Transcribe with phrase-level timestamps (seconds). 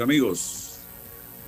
[0.00, 0.78] Amigos.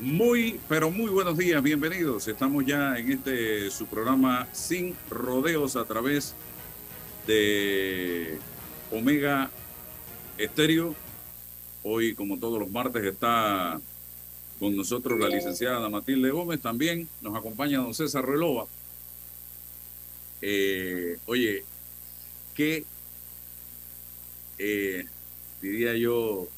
[0.01, 2.27] Muy, pero muy buenos días, bienvenidos.
[2.27, 6.34] Estamos ya en este su programa Sin Rodeos a través
[7.27, 8.39] de
[8.91, 9.51] Omega
[10.39, 10.95] Estéreo.
[11.83, 13.81] Hoy, como todos los martes, está
[14.59, 16.61] con nosotros la licenciada Matilde Gómez.
[16.61, 18.67] También nos acompaña don César Relova.
[20.43, 21.65] Eh, oye,
[22.55, 22.84] qué
[24.59, 25.05] eh,
[25.61, 26.48] diría yo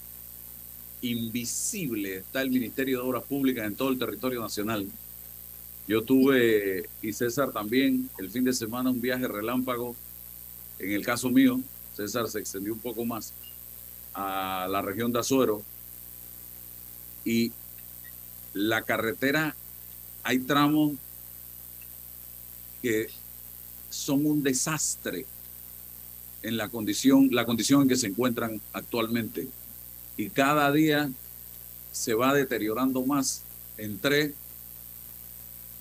[1.03, 4.87] invisible está el Ministerio de Obras Públicas en todo el territorio nacional.
[5.89, 9.97] Yo tuve, y César también, el fin de semana un viaje relámpago.
[10.79, 11.61] En el caso mío,
[11.95, 13.33] César se extendió un poco más
[14.15, 15.63] a la región de Azuero.
[17.25, 17.53] Y
[18.55, 19.57] la carretera,
[20.23, 20.93] hay tramos
[22.81, 23.09] que
[23.91, 25.27] son un desastre
[26.43, 29.49] en la condición, la condición en que se encuentran actualmente
[30.17, 31.11] y cada día
[31.91, 33.43] se va deteriorando más.
[33.77, 34.35] Entré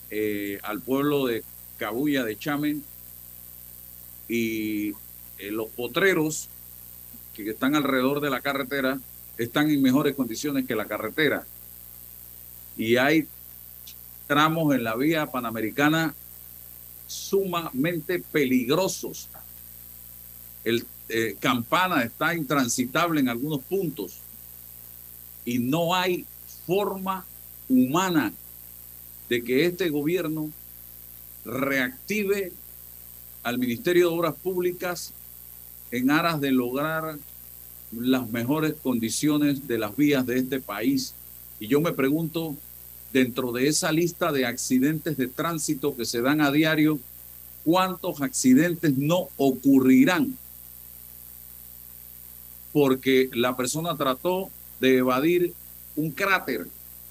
[0.10, 1.44] eh, al pueblo de
[1.78, 2.84] Cabulla de Chamen
[4.28, 4.92] y
[5.40, 6.48] eh, los potreros
[7.34, 9.00] que están alrededor de la carretera
[9.38, 11.46] están en mejores condiciones que la carretera.
[12.78, 13.28] Y hay
[14.28, 16.16] tramos en la vía panamericana
[17.08, 19.28] sumamente peligrosos.
[20.64, 24.18] El eh, Campana está intransitable en algunos puntos
[25.44, 26.26] y no hay
[26.66, 27.26] forma
[27.68, 28.32] humana
[29.28, 30.50] de que este gobierno
[31.44, 32.54] reactive
[33.44, 35.14] al Ministerio de Obras Públicas
[35.92, 37.18] en aras de lograr
[37.92, 41.14] las mejores condiciones de las vías de este país.
[41.60, 42.56] Y yo me pregunto,
[43.12, 47.00] dentro de esa lista de accidentes de tránsito que se dan a diario,
[47.66, 50.38] ¿cuántos accidentes no ocurrirán?
[52.74, 54.50] Porque la persona trató
[54.80, 55.54] de evadir
[55.96, 56.68] un cráter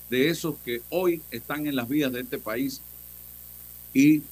[0.09, 2.81] de esos que hoy están en las vías de este país
[3.95, 4.23] y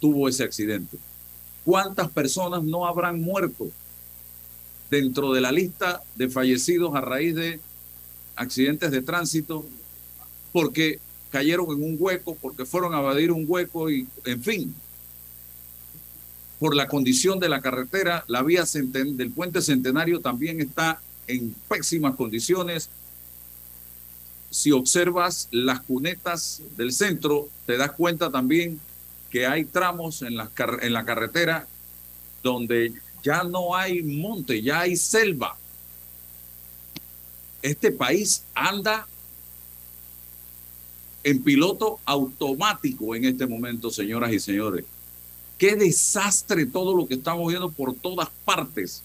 [0.00, 0.98] tuvo ese accidente.
[1.64, 3.70] ¿Cuántas personas no habrán muerto
[4.90, 7.60] dentro de la lista de fallecidos a raíz de
[8.36, 9.64] accidentes de tránsito
[10.52, 10.98] porque
[11.30, 14.74] cayeron en un hueco, porque fueron a evadir un hueco y, en fin,
[16.62, 22.14] por la condición de la carretera, la vía del puente centenario también está en pésimas
[22.14, 22.88] condiciones.
[24.48, 28.78] Si observas las cunetas del centro, te das cuenta también
[29.28, 30.50] que hay tramos en la,
[31.04, 31.66] carretera
[32.44, 32.92] donde
[33.24, 35.56] ya no hay monte, ya hay selva.
[37.60, 39.08] Este país anda
[41.24, 44.84] en piloto automático en este momento, señoras y señores.
[45.62, 49.04] Qué desastre todo lo que estamos viendo por todas partes.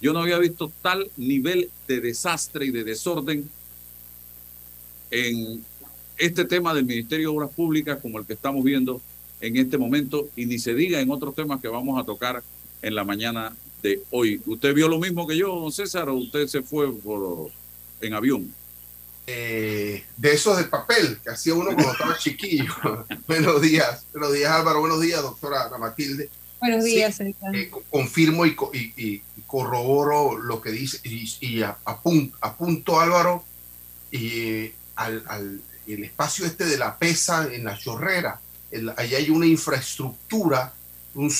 [0.00, 3.48] Yo no había visto tal nivel de desastre y de desorden
[5.12, 5.64] en
[6.18, 9.00] este tema del Ministerio de Obras Públicas como el que estamos viendo
[9.40, 12.42] en este momento y ni se diga en otros temas que vamos a tocar
[12.82, 14.40] en la mañana de hoy.
[14.44, 17.52] ¿Usted vio lo mismo que yo, don César, o usted se fue por,
[18.00, 18.52] en avión?
[19.26, 22.74] Eh, de esos de papel que hacía uno cuando estaba chiquillo.
[23.28, 26.28] buenos días, buenos días Álvaro, buenos días doctora Ana Matilde.
[26.60, 31.62] Buenos días, sí, eh, confirmo y, y, corroboro lo que dice y,
[32.40, 33.44] apunto, Álvaro
[34.10, 38.40] y al, al, el espacio este de la pesa en la chorrera.
[38.96, 40.72] ahí hay una infraestructura
[41.14, 41.32] un,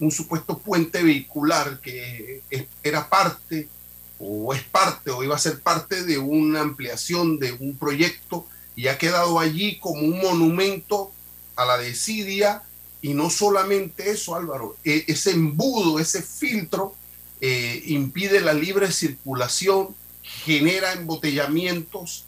[0.00, 2.42] un supuesto puente vehicular que
[2.82, 3.68] era parte
[4.18, 8.88] o es parte o iba a ser parte de una ampliación de un proyecto y
[8.88, 11.12] ha quedado allí como un monumento
[11.56, 12.62] a la desidia
[13.00, 16.94] y no solamente eso, Álvaro, e, ese embudo, ese filtro
[17.40, 22.24] eh, impide la libre circulación, genera embotellamientos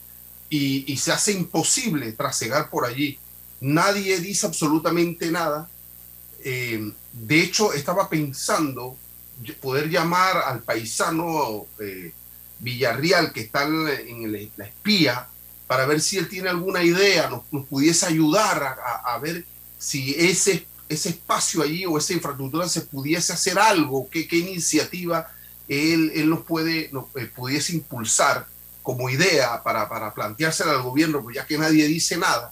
[0.49, 3.17] y, se hace imposible trasegar por allí.
[3.61, 5.69] Nadie dice absolutamente nada.
[6.43, 8.97] Eh, de hecho, estaba pensando
[9.59, 12.13] poder llamar al paisano eh,
[12.59, 15.27] Villarreal que está en la espía
[15.71, 19.45] para ver si él tiene alguna idea, nos, pudiese ayudar a, ver
[19.77, 25.31] si ese, ese espacio allí o esa infraestructura se pudiese hacer algo, qué, qué iniciativa
[25.69, 28.47] él, él, nos puede, nos, eh, pudiese impulsar
[28.83, 32.51] como idea para, para planteársela al gobierno, pues ya que nadie dice nada.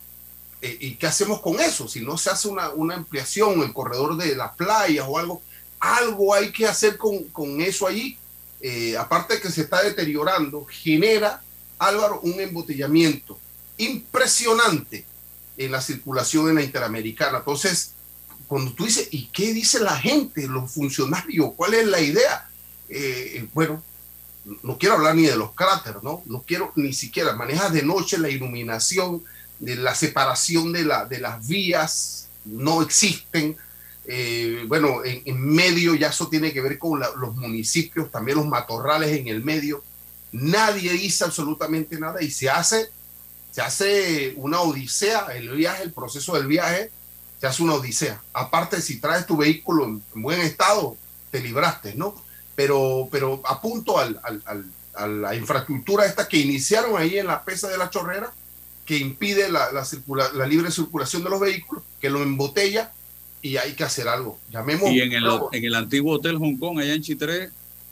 [0.61, 1.89] Eh, ¿Y qué hacemos con eso?
[1.89, 5.41] Si no se hace una, una ampliación, el corredor de las playas o algo,
[5.79, 8.17] algo hay que hacer con, con eso allí.
[8.61, 11.41] Eh, aparte de que se está deteriorando, genera,
[11.77, 13.39] Álvaro, un embotellamiento
[13.77, 15.05] impresionante
[15.57, 17.39] en la circulación en la interamericana.
[17.39, 17.91] Entonces,
[18.47, 21.51] cuando tú dices, ¿y qué dice la gente, los funcionarios?
[21.55, 22.49] ¿Cuál es la idea?
[22.89, 23.81] Eh, bueno,
[24.63, 26.23] no quiero hablar ni de los cráteres, ¿no?
[26.25, 29.23] No quiero ni siquiera, manejas de noche la iluminación,
[29.59, 33.57] de la separación de las vías, no existen
[34.11, 39.15] eh, bueno, en, medio ya eso tiene que ver con los municipios, también los matorrales
[39.15, 39.83] en el medio.
[40.31, 42.89] Nadie dice absolutamente nada y se hace,
[43.51, 46.89] se hace una odisea, el viaje, el proceso del viaje,
[47.39, 48.19] se hace una odisea.
[48.33, 50.97] Aparte, si traes tu vehículo en, buen estado,
[51.29, 52.15] te libraste, ¿no?
[52.55, 57.91] Pero, pero apunto a la infraestructura esta que iniciaron ahí en la pesa de la
[57.91, 58.33] chorrera,
[58.87, 59.69] que impide la,
[60.33, 62.91] la libre circulación de los vehículos, que lo embotella
[63.41, 64.39] y hay que hacer algo.
[64.51, 64.91] Llamemos.
[64.91, 67.49] Y en el, en el antiguo Hotel Hong Kong, allá en Chitré,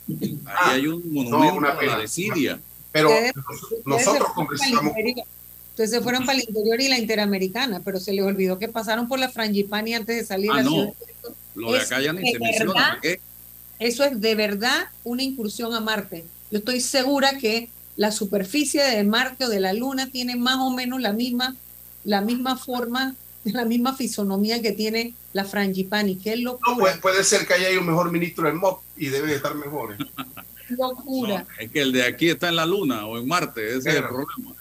[0.08, 2.60] ahí ah, hay un monumento a la desidia.
[2.92, 3.10] Pero
[3.84, 4.92] nosotros conversamos.
[4.96, 9.06] Entonces se fueron para el interior y la interamericana, pero se les olvidó que pasaron
[9.06, 10.94] por la Frangipani antes de salir ah, a la no.
[11.54, 13.00] Lo de acá ya ni se menciona.
[13.78, 16.24] Eso es de verdad una incursión a Marte.
[16.50, 20.70] Yo estoy segura que la superficie de Marte o de la Luna tiene más o
[20.70, 21.54] menos la misma,
[22.04, 23.14] la misma forma
[23.52, 26.16] la misma fisonomía que tiene la Frangipani.
[26.16, 26.94] Qué locura.
[26.94, 29.94] No, puede, ser que haya un mejor ministro del MOP y debe estar mejor.
[29.94, 29.96] ¿eh?
[30.76, 31.46] locura.
[31.58, 34.02] es que el de aquí está en la Luna o en Marte, ese es el
[34.04, 34.54] problema.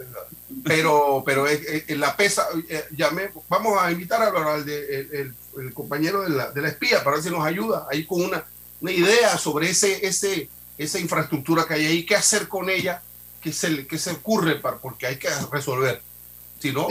[0.63, 6.21] Pero, pero en la pesa, eh, llamé, vamos a invitar a al de, el, compañero
[6.21, 8.45] de la, de la, espía para ver si nos ayuda ahí con una,
[8.81, 13.01] una idea sobre ese, ese, esa infraestructura que hay ahí, qué hacer con ella,
[13.41, 16.01] qué se, qué se ocurre, para, porque hay que resolver.
[16.59, 16.87] Si no,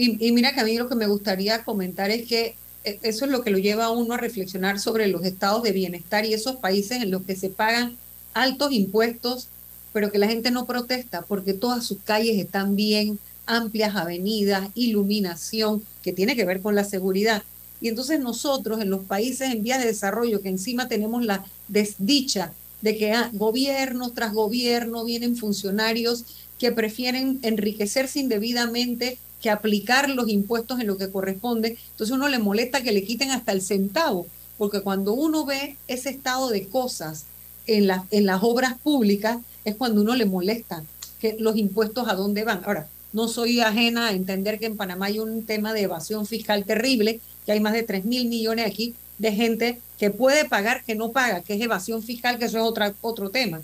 [0.00, 2.54] y, mira que a mí lo que me gustaría comentar es que
[2.84, 5.72] eh, eso es lo que lo lleva a uno a reflexionar sobre los estados de
[5.72, 7.96] bienestar y esos países en los que se pagan
[8.32, 9.48] altos impuestos,
[9.92, 15.82] pero que la gente no protesta porque todas sus calles están bien, amplias avenidas, iluminación,
[16.00, 17.42] que tiene que ver con la seguridad.
[17.80, 22.52] Y entonces nosotros en los países en vías de desarrollo, que encima tenemos la desdicha
[22.82, 26.24] de que ah, gobierno tras gobierno vienen funcionarios
[26.60, 31.76] que prefieren enriquecerse indebidamente que aplicar los impuestos en lo que corresponde.
[31.90, 34.26] Entonces uno le molesta que le quiten hasta el centavo,
[34.56, 37.26] porque cuando uno ve ese estado de cosas
[37.66, 40.82] en, en las obras públicas, es cuando uno le molesta
[41.20, 42.62] que los impuestos a dónde van.
[42.64, 46.64] Ahora, no soy ajena a entender que en Panamá hay un tema de evasión fiscal
[46.64, 50.94] terrible, que hay más de 3 mil millones aquí de gente que puede pagar, que
[50.94, 53.60] no paga, que es evasión fiscal, que eso es otra, otro tema.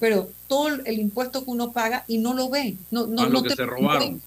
[0.00, 2.76] Pero todo el impuesto que uno paga y no lo ve.
[2.90, 4.20] No, no, no te, se robaron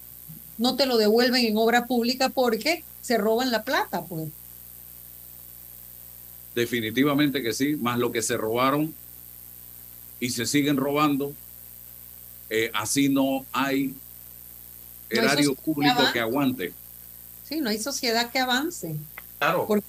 [0.58, 4.28] no te lo devuelven en obra pública porque se roban la plata, pues.
[6.54, 8.92] Definitivamente que sí, más lo que se robaron
[10.20, 11.32] y se siguen robando,
[12.50, 13.94] eh, así no hay
[15.08, 16.72] erario público que aguante.
[17.44, 18.96] Sí, no hay sociedad que avance.
[19.38, 19.66] Claro.
[19.66, 19.86] Porque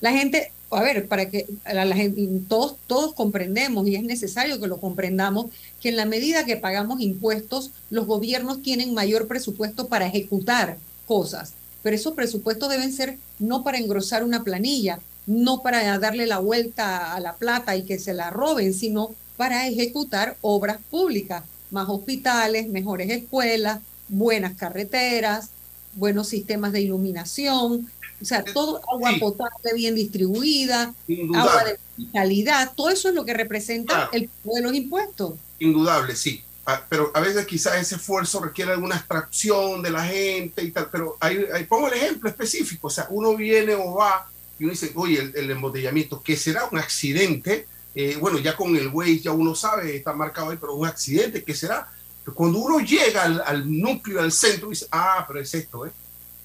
[0.00, 4.66] la gente, a ver, para que la, gente, todos, todos comprendemos y es necesario que
[4.66, 5.46] lo comprendamos,
[5.84, 11.52] que en la medida que pagamos impuestos, los gobiernos tienen mayor presupuesto para ejecutar cosas.
[11.82, 17.14] Pero esos presupuestos deben ser no para engrosar una planilla, no para darle la vuelta
[17.14, 22.66] a la plata y que se la roben, sino para ejecutar obras públicas, más hospitales,
[22.66, 25.50] mejores escuelas, buenas carreteras,
[25.96, 27.90] buenos sistemas de iluminación,
[28.22, 30.94] o sea, todo agua potable bien distribuida,
[31.34, 35.34] agua de calidad, todo eso es lo que representa el pago de los impuestos.
[35.58, 36.42] Indudable, sí.
[36.88, 41.18] Pero a veces quizás ese esfuerzo requiere alguna abstracción de la gente y tal, pero
[41.20, 45.30] ahí, pongo el ejemplo específico, o sea, uno viene o va y uno dice, oye,
[45.34, 49.96] el, embotellamiento, que será un accidente, eh, bueno, ya con el Waze ya uno sabe,
[49.96, 51.90] está marcado ahí, pero un accidente, ¿qué será?
[52.34, 55.90] cuando uno llega al, núcleo, al centro, dice, ah, pero es esto, ¿eh?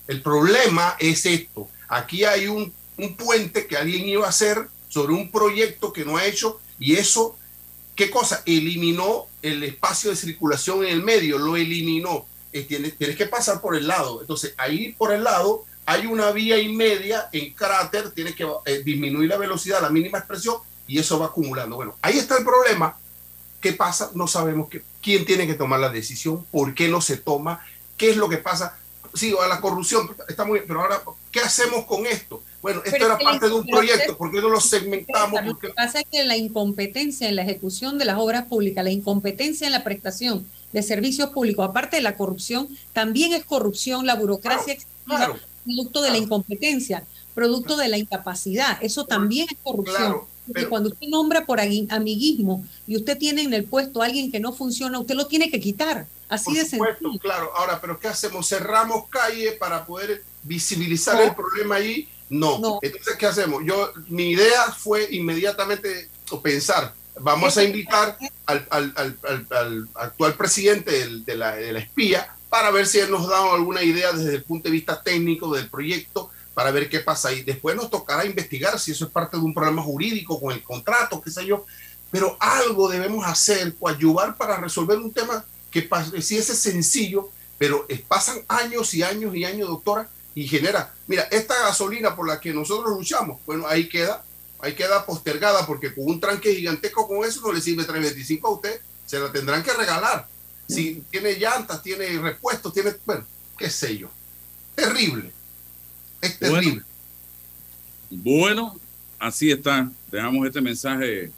[0.07, 1.69] El problema es esto.
[1.87, 2.73] Aquí hay un
[3.15, 7.37] puente que alguien iba a hacer sobre un proyecto que no ha hecho y eso,
[7.99, 8.41] ¿qué cosa?
[8.45, 12.27] Eliminó el espacio de circulación en el medio, lo eliminó.
[12.53, 14.21] Eh, tienes, que pasar por el lado.
[14.21, 18.83] Entonces, ahí por el lado hay una vía y media en cráter, tienes que eh,
[18.85, 20.55] disminuir la velocidad la mínima expresión
[20.87, 21.75] y eso va acumulando.
[21.75, 22.97] Bueno, ahí está el problema.
[23.59, 24.11] ¿Qué pasa?
[24.13, 27.65] No sabemos que, quién tiene que tomar la decisión, por qué no se toma,
[27.97, 28.79] qué es lo que pasa.
[29.13, 31.01] Sí, a la corrupción está muy bien, pero ahora,
[31.31, 32.41] ¿qué hacemos con esto?
[32.61, 35.43] Bueno, esto era parte de un proyecto, ¿por qué no lo segmentamos?
[35.45, 38.89] Lo que pasa es que la incompetencia en la ejecución de las obras públicas, la
[38.89, 44.15] incompetencia en la prestación de servicios públicos, aparte de la corrupción, también es corrupción, la
[44.15, 44.77] burocracia
[45.63, 50.17] producto de la incompetencia, producto de la incapacidad, eso también es corrupción.
[50.45, 54.39] Porque cuando usted nombra por amiguismo y usted tiene en el puesto a alguien que
[54.39, 56.07] no funciona, usted lo tiene que quitar.
[56.27, 57.51] Así de supuesto, claro.
[57.55, 58.49] Ahora, pero ¿qué hacemos?
[58.49, 62.09] ¿Cerramos calle para poder visibilizar el problema ahí?
[62.29, 62.79] No.
[62.81, 63.63] Entonces, ¿qué hacemos?
[63.65, 66.09] Yo, mi idea fue inmediatamente
[66.43, 72.99] pensar, vamos a invitar al, actual presidente de, la, de la espía para ver si
[72.99, 76.89] él nos da alguna idea desde el punto de vista técnico del proyecto para ver
[76.89, 77.43] qué pasa ahí.
[77.43, 81.21] Después nos tocará investigar si eso es parte de un problema jurídico con el contrato,
[81.21, 81.65] qué sé yo,
[82.11, 88.39] pero algo debemos hacer, o ayudar para resolver un tema que pareciese sencillo, pero pasan
[88.47, 92.97] años y años y años, doctora, y genera, mira, esta gasolina por la que nosotros
[92.97, 94.23] luchamos, bueno, ahí queda,
[94.59, 98.51] ahí queda postergada, porque con un tranque gigantesco con eso no le sirve 325 a
[98.51, 100.27] usted, se la tendrán que regalar.
[100.67, 103.25] Si tiene llantas, tiene repuestos, tiene, bueno,
[103.57, 104.09] qué sé yo.
[104.75, 105.31] Terrible.
[106.21, 106.83] Es terrible.
[108.11, 108.79] Bueno,
[109.17, 109.91] así está.
[110.11, 111.31] Dejamos este mensaje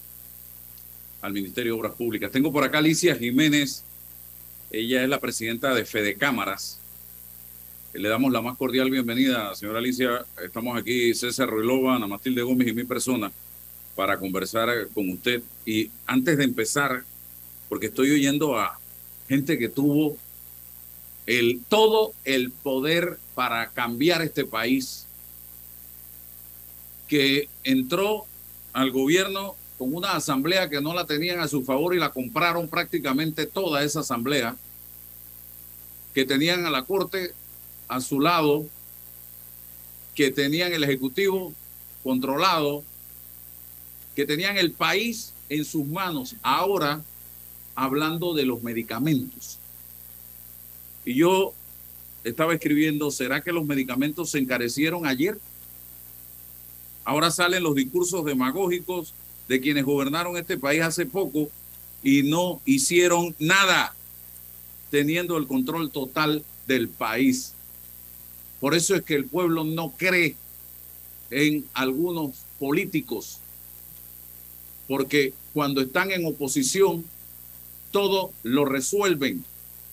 [1.21, 2.29] al Ministerio de Obras Públicas.
[2.29, 3.83] Tengo por acá Alicia Jiménez.
[4.69, 6.80] Ella es la presidenta de Fede Cámaras.
[7.93, 10.25] Le damos la más cordial bienvenida, señora Alicia.
[10.41, 13.29] Estamos aquí, César Ruilova, Ana Matilde Gómez y mi persona,
[13.97, 15.43] para conversar con usted.
[15.65, 17.03] Y antes de empezar,
[17.67, 18.79] porque estoy oyendo a
[19.27, 20.15] gente que tuvo
[21.25, 25.05] el, todo el poder para cambiar este país,
[27.09, 28.25] que entró
[28.71, 32.69] al gobierno con una asamblea que no la tenían a su favor y la compraron
[32.69, 34.55] prácticamente toda esa asamblea,
[36.13, 37.33] que tenían a la Corte
[37.91, 38.65] a su lado,
[40.15, 41.53] que tenían el Ejecutivo
[42.03, 42.85] controlado,
[44.15, 46.35] que tenían el país en sus manos.
[46.41, 47.01] Ahora,
[47.75, 49.59] hablando de los medicamentos.
[51.03, 51.53] Y yo
[52.23, 55.37] estaba escribiendo, ¿será que los medicamentos se encarecieron ayer?
[57.03, 59.13] Ahora salen los discursos demagógicos
[59.49, 61.49] de quienes gobernaron este país hace poco
[62.01, 63.93] y no hicieron nada
[64.91, 67.53] teniendo el control total del país.
[68.61, 70.37] Por eso es que el pueblo no cree
[71.31, 73.39] en algunos políticos,
[74.87, 77.03] porque cuando están en oposición,
[77.91, 79.43] todo lo resuelven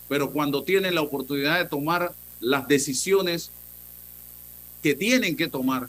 [0.09, 3.51] pero cuando tienen la oportunidad de tomar las decisiones
[4.83, 5.89] que tienen que tomar,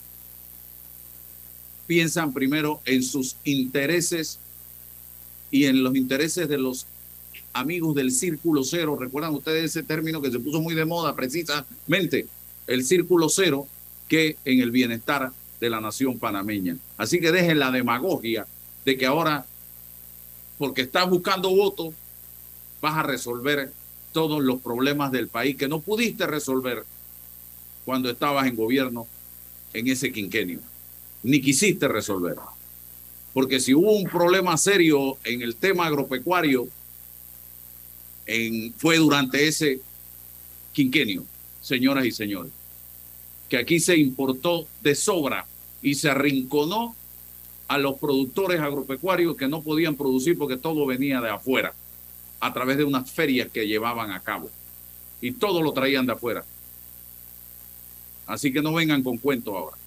[1.88, 4.40] piensan primero en sus intereses
[5.52, 6.86] y en los intereses de los
[7.54, 8.98] amigos del círculo cero.
[9.00, 12.28] ¿Recuerdan ustedes ese término que se puso muy de moda precisamente?
[12.70, 13.68] El círculo cero
[14.08, 16.78] que en el bienestar de la nación panameña.
[16.98, 18.48] Así que dejen la demagogia
[18.86, 19.46] de que ahora,
[20.58, 21.94] porque estás buscando votos,
[22.82, 23.72] vas a resolver
[24.14, 26.86] todos los problemas del país que no pudiste resolver
[27.86, 29.08] cuando estabas en gobierno
[29.74, 30.60] en ese quinquenio,
[31.24, 32.36] ni quisiste resolver.
[33.34, 36.68] Porque si hubo un problema serio en el tema agropecuario,
[38.78, 39.82] fue durante ese
[40.72, 41.26] quinquenio,
[41.62, 42.52] señoras y señores,
[43.50, 45.46] que aquí se importó de sobra
[45.82, 46.96] y se arrinconó
[47.68, 51.74] a los productores agropecuarios que no podían producir porque todo venía de afuera
[52.40, 54.50] a través de unas ferias que llevaban a cabo.
[55.22, 56.46] Y todo lo traían de afuera.
[58.26, 59.78] Así que no vengan con cuentos ahora.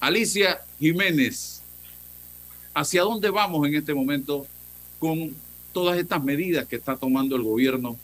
[0.00, 1.60] Alicia Jiménez,
[2.72, 4.46] ¿hacia dónde vamos en este momento
[4.98, 5.34] con
[5.72, 7.96] todas estas medidas que está tomando el gobierno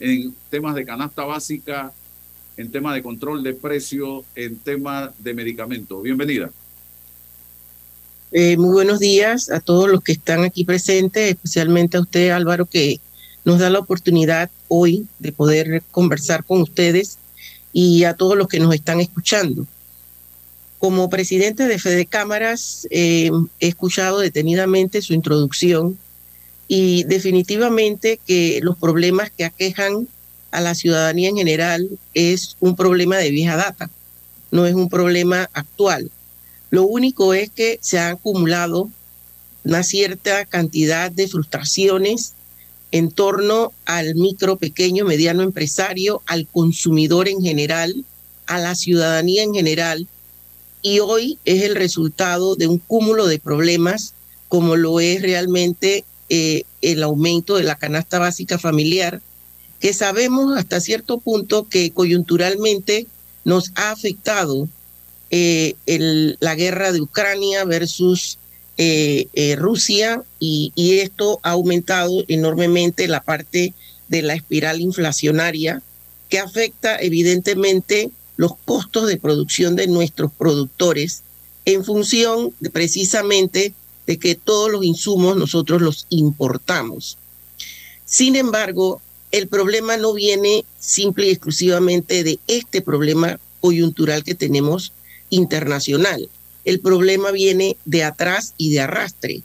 [0.00, 1.92] en temas de canasta básica,
[2.56, 6.02] en temas de control de precios, en temas de medicamentos?
[6.02, 6.50] Bienvenida.
[8.32, 12.66] Eh, muy buenos días a todos los que están aquí presentes, especialmente a usted, Álvaro,
[12.66, 13.00] que
[13.44, 17.18] nos da la oportunidad hoy de poder conversar con ustedes
[17.72, 19.66] y a todos los que nos están escuchando.
[20.78, 25.98] como presidente de Fede Cámaras, eh, he escuchado detenidamente su introducción
[26.68, 30.06] y definitivamente que los problemas que aquejan
[30.50, 33.90] a la ciudadanía en general es un problema de vieja data,
[34.50, 36.10] no es un problema actual.
[36.70, 38.90] Lo único es que se ha acumulado
[39.64, 42.34] una cierta cantidad de frustraciones
[42.92, 48.04] en torno al micro, pequeño, mediano empresario, al consumidor en general,
[48.46, 50.06] a la ciudadanía en general,
[50.82, 54.14] y hoy es el resultado de un cúmulo de problemas
[54.48, 59.20] como lo es realmente eh, el aumento de la canasta básica familiar,
[59.80, 63.06] que sabemos hasta cierto punto que coyunturalmente
[63.44, 64.68] nos ha afectado
[65.30, 65.74] eh,
[66.40, 68.38] la guerra de Ucrania versus
[68.78, 73.74] eh, Rusia y, esto ha aumentado enormemente la parte
[74.08, 75.82] de la espiral inflacionaria
[76.28, 81.22] que afecta evidentemente los costos de producción de nuestros productores
[81.64, 83.74] en función precisamente
[84.06, 87.18] de que todos los insumos nosotros los importamos.
[88.04, 89.00] Sin embargo,
[89.32, 94.92] el problema no viene simple y exclusivamente de este problema coyuntural que tenemos
[95.30, 96.28] internacional.
[96.64, 99.42] El problema viene de atrás y de arrastre.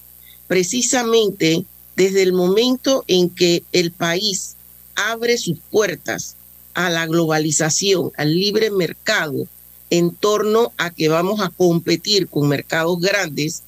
[0.48, 4.56] Precisamente desde el momento en que el país
[4.96, 6.36] abre sus puertas
[6.74, 9.48] a la globalización, al libre mercado,
[9.90, 13.64] en torno a que vamos a competir con mercados grandes,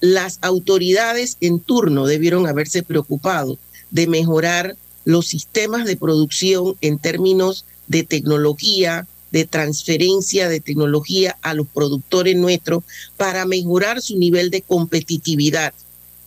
[0.00, 3.58] las autoridades en turno debieron haberse preocupado
[3.90, 11.54] de mejorar los sistemas de producción en términos de tecnología, de transferencia de tecnología a
[11.54, 12.84] los productores nuestros
[13.16, 15.72] para mejorar su nivel de competitividad,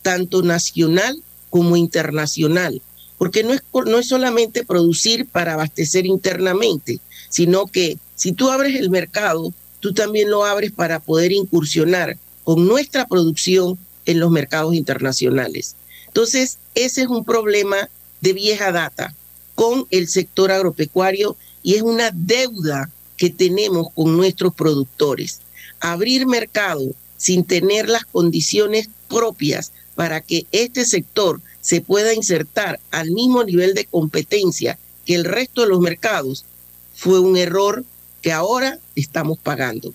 [0.02, 2.82] tanto nacional como internacional
[3.18, 8.76] porque no es, no es solamente producir para abastecer internamente, sino que si tú abres
[8.76, 14.74] el mercado, tú también lo abres para poder incursionar con nuestra producción en los mercados
[14.74, 15.76] internacionales.
[16.06, 17.88] Entonces, ese es un problema
[18.24, 19.14] de vieja data
[19.54, 25.40] con el sector agropecuario y es una deuda que tenemos con nuestros productores.
[25.78, 33.10] Abrir mercado sin tener las condiciones propias para que este sector se pueda insertar al
[33.10, 36.46] mismo nivel de competencia que el resto de los mercados,
[36.94, 37.84] fue un error
[38.22, 39.92] que ahora estamos pagando.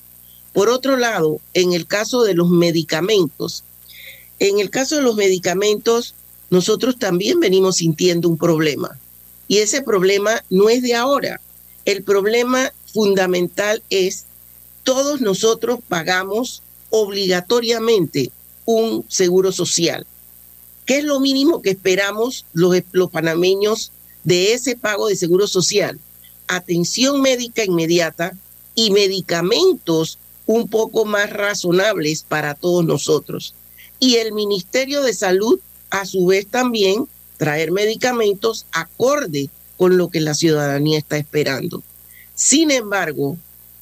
[0.54, 3.64] Por otro lado, en el caso de los medicamentos,
[4.38, 6.14] en el caso de los medicamentos,
[6.50, 8.98] nosotros también venimos sintiendo un problema.
[9.48, 11.42] Y ese problema no es de ahora.
[11.86, 14.26] El problema fundamental es
[14.84, 18.32] todos nosotros pagamos obligatoriamente
[18.66, 20.06] un seguro social.
[20.86, 23.92] ¿Qué es lo mínimo que esperamos los, los panameños
[24.24, 26.00] de ese pago de seguro social?
[26.48, 28.36] Atención médica inmediata
[28.74, 33.54] y medicamentos un poco más razonables para todos nosotros.
[34.00, 40.20] Y el Ministerio de Salud, a su vez, también traer medicamentos acorde con lo que
[40.20, 41.84] la ciudadanía está esperando.
[42.36, 43.38] Sin embargo,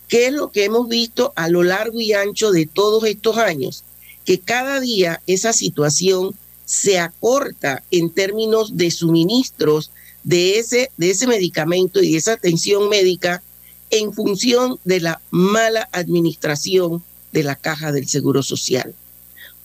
[0.08, 3.84] ¿qué es lo que hemos visto a lo largo y ancho de todos estos años?
[4.26, 9.90] Que cada día esa situación se acorta en términos de suministros
[10.24, 13.42] de ese, de ese medicamento y de esa atención médica
[13.90, 18.94] en función de la mala administración de la caja del Seguro Social.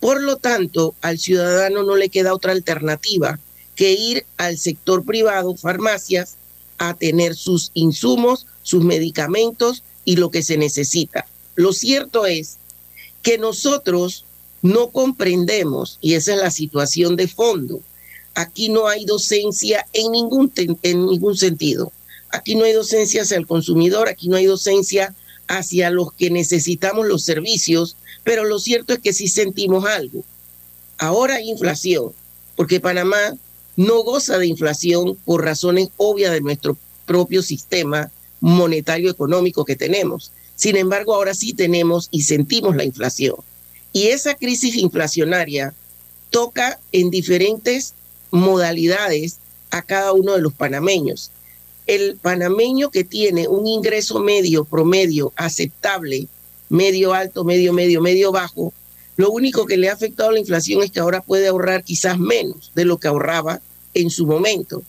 [0.03, 3.38] Por lo tanto, al ciudadano no le queda otra alternativa
[3.77, 6.35] que ir al sector privado, farmacias,
[6.79, 11.25] a tener sus insumos, sus medicamentos y lo que se necesita.
[11.55, 12.57] Lo cierto es
[13.23, 14.25] que nosotros
[14.61, 17.81] no comprendemos, y esa es la situación de fondo,
[18.35, 21.93] aquí no hay docencia en ningún, en ningún sentido.
[22.31, 25.15] Aquí no hay docencia hacia el consumidor, aquí no hay docencia
[25.47, 30.24] hacia los que necesitamos los servicios, pero lo cierto es que sí sentimos algo.
[30.98, 32.12] Ahora hay inflación,
[32.56, 33.37] porque Panamá
[33.76, 40.32] no goza de inflación por razones obvias de nuestro propio sistema monetario económico que tenemos.
[40.54, 43.37] Sin embargo, ahora sí tenemos y sentimos la inflación.
[43.92, 45.74] Y esa crisis inflacionaria
[46.30, 47.94] toca en diferentes
[48.30, 49.38] modalidades
[49.70, 51.30] a cada uno de los panameños.
[51.87, 56.28] El panameño que tiene un ingreso medio, promedio, aceptable,
[56.72, 58.72] medio alto, medio, medio, medio bajo,
[59.16, 62.18] lo único que le ha afectado a la inflación es que ahora puede ahorrar quizás
[62.18, 63.61] menos de lo que ahorraba
[63.92, 64.82] en su momento.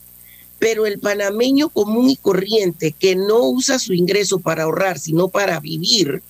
[0.59, 5.59] Pero el panameño común y corriente que no usa su ingreso para ahorrar, sino para
[5.59, 6.23] vivir,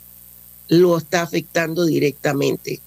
[0.69, 2.81] lo está afectando directamente.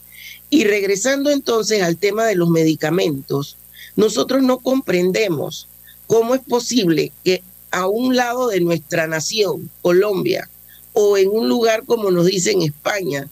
[0.50, 3.56] Y regresando entonces al tema de los medicamentos,
[3.94, 5.68] nosotros no comprendemos
[6.08, 10.50] cómo es posible que a un lado de nuestra nación, Colombia,
[10.98, 13.28] o en un lugar como nos dice en España,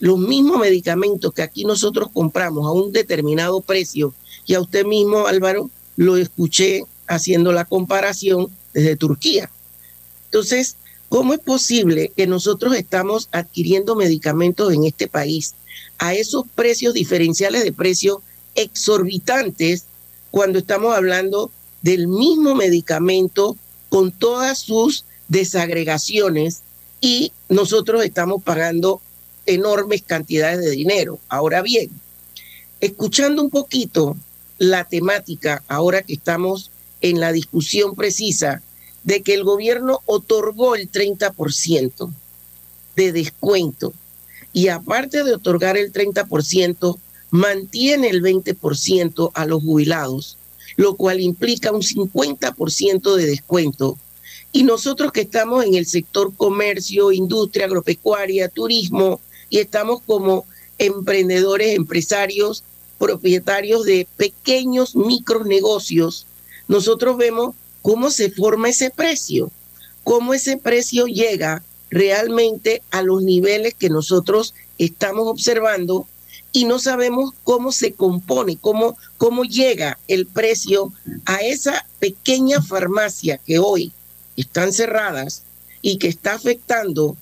[0.00, 4.12] los mismos medicamentos que aquí nosotros compramos a un determinado precio,
[4.44, 9.50] y a usted mismo, Álvaro, lo escuché haciendo la comparación desde Turquía.
[10.26, 10.76] Entonces,
[11.08, 15.54] ¿cómo es posible que nosotros estamos adquiriendo medicamentos en este país
[15.96, 18.18] a esos precios diferenciales de precios
[18.56, 19.86] exorbitantes
[20.30, 21.50] cuando estamos hablando
[21.80, 23.56] del mismo medicamento
[23.88, 26.60] con todas sus desagregaciones
[27.00, 29.00] y nosotros estamos pagando
[29.46, 31.18] enormes cantidades de dinero.
[31.28, 31.90] Ahora bien,
[32.80, 34.16] escuchando un poquito
[34.58, 38.62] la temática, ahora que estamos en la discusión precisa
[39.04, 42.10] de que el gobierno otorgó el 30%
[42.96, 43.92] de descuento
[44.52, 46.98] y aparte de otorgar el 30%,
[47.30, 50.38] mantiene el 20% a los jubilados,
[50.76, 53.98] lo cual implica un 50% de descuento.
[54.56, 60.46] Y nosotros que estamos en el sector comercio, industria, agropecuaria, turismo, y estamos como
[60.78, 62.64] emprendedores, empresarios,
[62.96, 66.26] propietarios de pequeños micronegocios,
[66.68, 69.50] nosotros vemos cómo se forma ese precio,
[70.04, 76.06] cómo ese precio llega realmente a los niveles que nosotros estamos observando
[76.52, 80.94] y no sabemos cómo se compone, cómo, cómo llega el precio
[81.26, 83.92] a esa pequeña farmacia que hoy
[84.36, 85.42] están cerradas
[85.82, 87.16] y que está afectando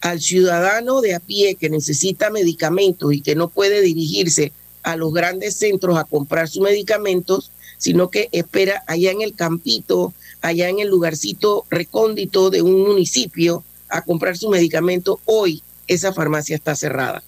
[0.00, 4.52] al ciudadano de a pie que necesita medicamentos y que no puede dirigirse
[4.82, 10.14] a los grandes centros a comprar sus medicamentos, sino que espera allá en el campito,
[10.42, 16.56] allá en el lugarcito recóndito de un municipio a comprar su medicamento, hoy esa farmacia
[16.56, 17.22] está cerrada.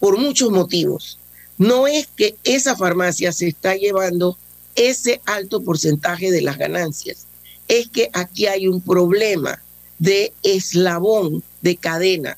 [0.00, 1.18] Por muchos motivos.
[1.58, 4.36] No es que esa farmacia se está llevando
[4.74, 7.25] ese alto porcentaje de las ganancias.
[7.68, 9.62] Es que aquí hay un problema
[9.98, 12.36] de eslabón de cadena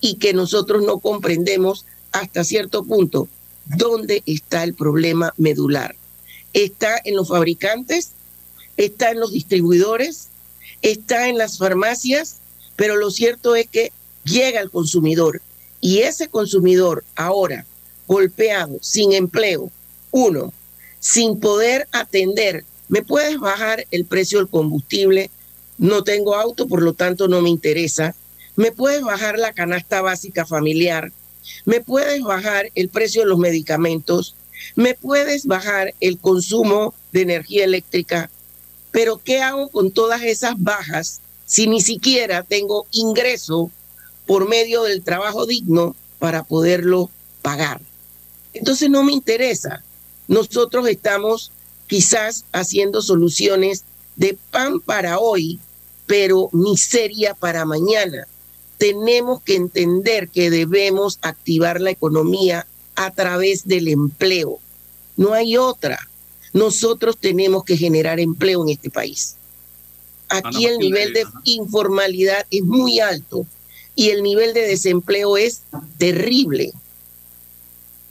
[0.00, 3.28] y que nosotros no comprendemos hasta cierto punto
[3.64, 5.94] dónde está el problema medular.
[6.52, 8.12] Está en los fabricantes,
[8.76, 10.28] está en los distribuidores,
[10.82, 12.36] está en las farmacias,
[12.76, 13.92] pero lo cierto es que
[14.24, 15.40] llega al consumidor
[15.80, 17.66] y ese consumidor ahora
[18.06, 19.70] golpeado, sin empleo,
[20.10, 20.52] uno,
[21.00, 25.30] sin poder atender, ¿me puedes bajar el precio del combustible?
[25.78, 28.14] No tengo auto, por lo tanto no me interesa.
[28.54, 31.10] ¿Me puedes bajar la canasta básica familiar?
[31.64, 34.36] ¿Me puedes bajar el precio de los medicamentos?
[34.76, 38.28] ¿Me puedes bajar el consumo de energía eléctrica?
[38.90, 43.70] Pero ¿qué hago con todas esas bajas si ni siquiera tengo ingreso
[44.26, 47.08] por medio del trabajo digno para poderlo
[47.40, 47.80] pagar?
[48.52, 49.82] Entonces no me interesa.
[50.28, 51.52] Nosotros estamos
[51.86, 53.84] quizás haciendo soluciones
[54.16, 55.58] de pan para hoy,
[56.06, 58.26] pero miseria para mañana
[58.82, 62.66] tenemos que entender que debemos activar la economía
[62.96, 64.58] a través del empleo.
[65.16, 66.08] No hay otra.
[66.52, 69.36] Nosotros tenemos que generar empleo en este país.
[70.28, 73.46] Aquí el nivel de informalidad es muy alto
[73.94, 75.62] y el nivel de desempleo es
[75.96, 76.72] terrible.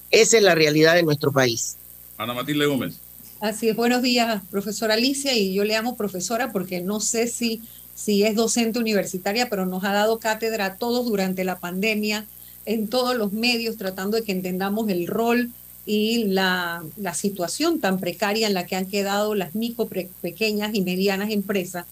[0.09, 1.75] Esa es la realidad de nuestro país.
[2.17, 2.93] Ana Matilde Gómez.
[3.41, 7.63] Así es, buenos días, profesora Alicia, y yo le amo profesora porque no sé si
[7.95, 12.27] si es docente universitaria, pero nos ha dado cátedra a todos durante la pandemia,
[12.67, 15.49] en todos los medios, tratando de que entendamos el rol
[15.87, 19.89] y la, la situación tan precaria en la que han quedado las micro,
[20.21, 21.87] pequeñas y medianas empresas,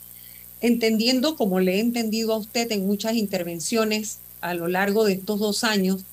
[0.62, 5.40] entendiendo, como le he entendido a usted en muchas intervenciones a lo largo de estos
[5.40, 6.04] dos años,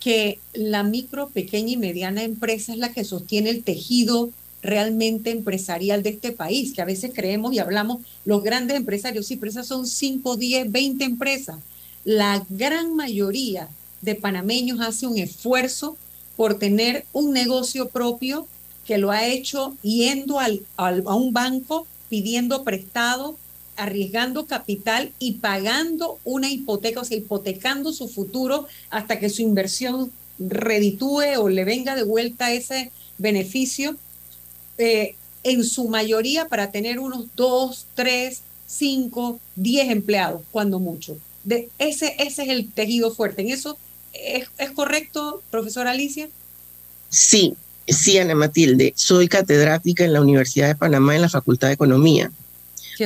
[0.00, 4.30] que la micro, pequeña y mediana empresa es la que sostiene el tejido
[4.62, 9.36] realmente empresarial de este país, que a veces creemos y hablamos, los grandes empresarios, sí,
[9.36, 11.56] pero esas son 5, 10, 20 empresas.
[12.04, 13.68] La gran mayoría
[14.02, 15.96] de panameños hace un esfuerzo
[16.36, 18.46] por tener un negocio propio
[18.86, 23.36] que lo ha hecho yendo al, a un banco, pidiendo prestado,
[23.76, 30.10] arriesgando capital y pagando una hipoteca, o sea, hipotecando su futuro hasta que su inversión
[30.38, 33.96] reditúe o le venga de vuelta ese beneficio
[34.80, 41.16] eh, en su mayoría para tener unos dos, tres, cinco, diez empleados, cuando mucho.
[41.44, 43.42] De ese, ese es el tejido fuerte.
[43.42, 43.78] ¿En eso
[44.12, 46.28] es, correcto, profesora Alicia?
[47.08, 47.54] Sí,
[47.88, 48.92] sí, Ana Matilde.
[48.96, 52.30] Soy catedrática en la Universidad de Panamá en la Facultad de Economía.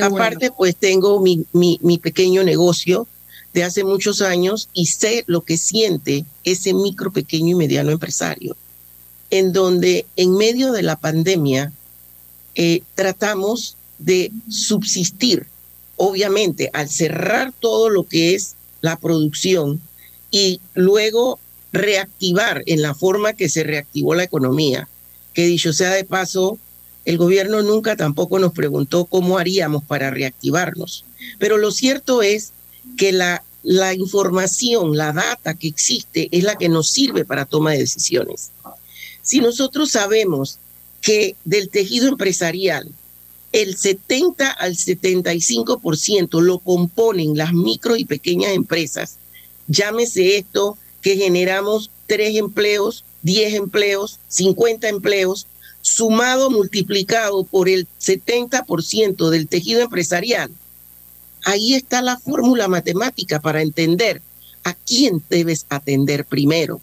[0.01, 3.07] Aparte, pues tengo mi, mi, mi pequeño negocio
[3.53, 8.57] de hace muchos años y sé lo que siente ese micro, pequeño y mediano empresario
[9.29, 11.71] en donde en medio de la pandemia
[12.55, 15.47] eh, tratamos de subsistir
[15.97, 19.81] obviamente, al cerrar todo lo que es la producción
[20.31, 21.39] y luego
[21.71, 24.87] reactivar en la forma que se reactivó la economía,
[25.33, 26.57] que dicho sea de paso,
[27.05, 31.05] el gobierno nunca tampoco nos preguntó cómo haríamos para reactivarnos.
[31.39, 32.51] Pero lo cierto es
[32.97, 37.71] que la, la información, la data que existe es la que nos sirve para toma
[37.71, 38.51] de decisiones.
[39.25, 40.59] Si nosotros sabemos
[41.01, 42.89] que del tejido empresarial
[43.51, 49.17] el 70 al 75% lo componen las micro y pequeñas empresas.
[49.67, 55.47] Llámese esto que generamos tres empleos, 10 empleos, 50 empleos,
[55.81, 60.51] sumado, multiplicado por el 70% del tejido empresarial.
[61.45, 64.21] Ahí está la fórmula matemática para entender
[64.63, 66.81] a quién debes atender primero.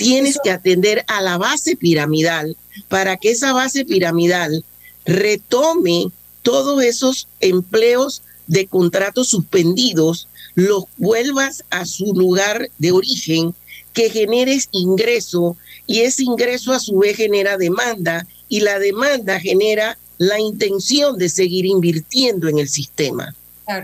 [0.00, 2.56] Tienes que atender a la base piramidal
[2.88, 4.64] para que esa base piramidal
[5.04, 6.06] retome
[6.40, 13.54] todos esos empleos de contratos suspendidos, los vuelvas a su lugar de origen,
[13.92, 19.98] que generes ingreso y ese ingreso a su vez genera demanda y la demanda genera
[20.16, 23.34] la intención de seguir invirtiendo en el sistema.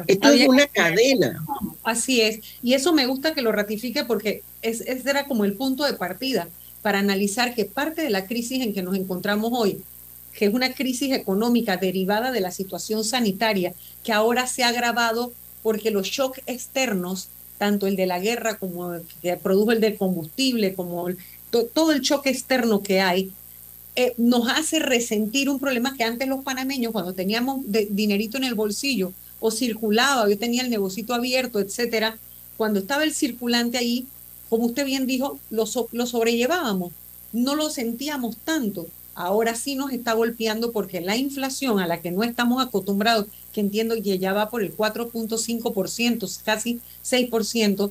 [0.06, 1.44] Esto es una cadena.
[1.82, 2.40] Así es.
[2.62, 5.94] Y eso me gusta que lo ratifique porque es, ese era como el punto de
[5.94, 6.48] partida
[6.82, 9.82] para analizar que parte de la crisis en que nos encontramos hoy
[10.36, 15.32] que es una crisis económica derivada de la situación sanitaria, que ahora se ha agravado
[15.62, 19.96] porque los shocks externos, tanto el de la guerra como el que produjo el del
[19.96, 21.08] combustible, como
[21.50, 23.32] todo el shock externo que hay,
[23.96, 28.54] eh, nos hace resentir un problema que antes los panameños, cuando teníamos dinerito en el
[28.54, 32.18] bolsillo o circulaba, yo tenía el negocito abierto, etcétera,
[32.56, 34.06] cuando estaba el circulante ahí,
[34.48, 36.92] como usted bien dijo, lo, lo sobrellevábamos,
[37.32, 38.86] no lo sentíamos tanto.
[39.14, 43.60] Ahora sí nos está golpeando porque la inflación a la que no estamos acostumbrados, que
[43.60, 47.90] entiendo que ya va por el 4.5%, casi 6%,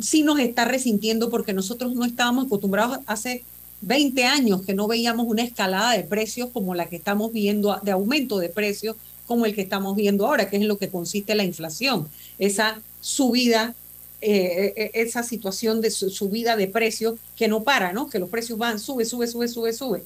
[0.00, 3.44] sí nos está resintiendo porque nosotros no estábamos acostumbrados hace
[3.82, 7.92] 20 años que no veíamos una escalada de precios como la que estamos viendo, de
[7.92, 11.34] aumento de precios como el que estamos viendo ahora, que es en lo que consiste
[11.34, 12.08] la inflación,
[12.38, 13.74] esa subida
[14.22, 18.08] eh, eh, esa situación de subida de precios que no para, ¿no?
[18.08, 20.02] Que los precios van, sube, sube, sube, sube, sube.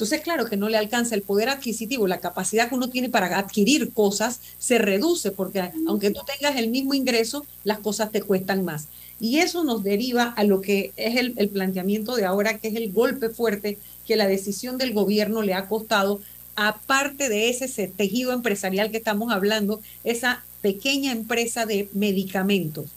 [0.00, 3.38] Entonces, claro que no le alcanza el poder adquisitivo, la capacidad que uno tiene para
[3.38, 8.64] adquirir cosas se reduce porque aunque tú tengas el mismo ingreso, las cosas te cuestan
[8.64, 8.88] más.
[9.20, 12.90] Y eso nos deriva a lo que es el, planteamiento de ahora, que es el
[12.90, 16.22] golpe fuerte que la decisión del gobierno le ha costado,
[16.62, 22.90] aparte de ese tejido empresarial que estamos hablando, esa pequeña empresa de medicamentos.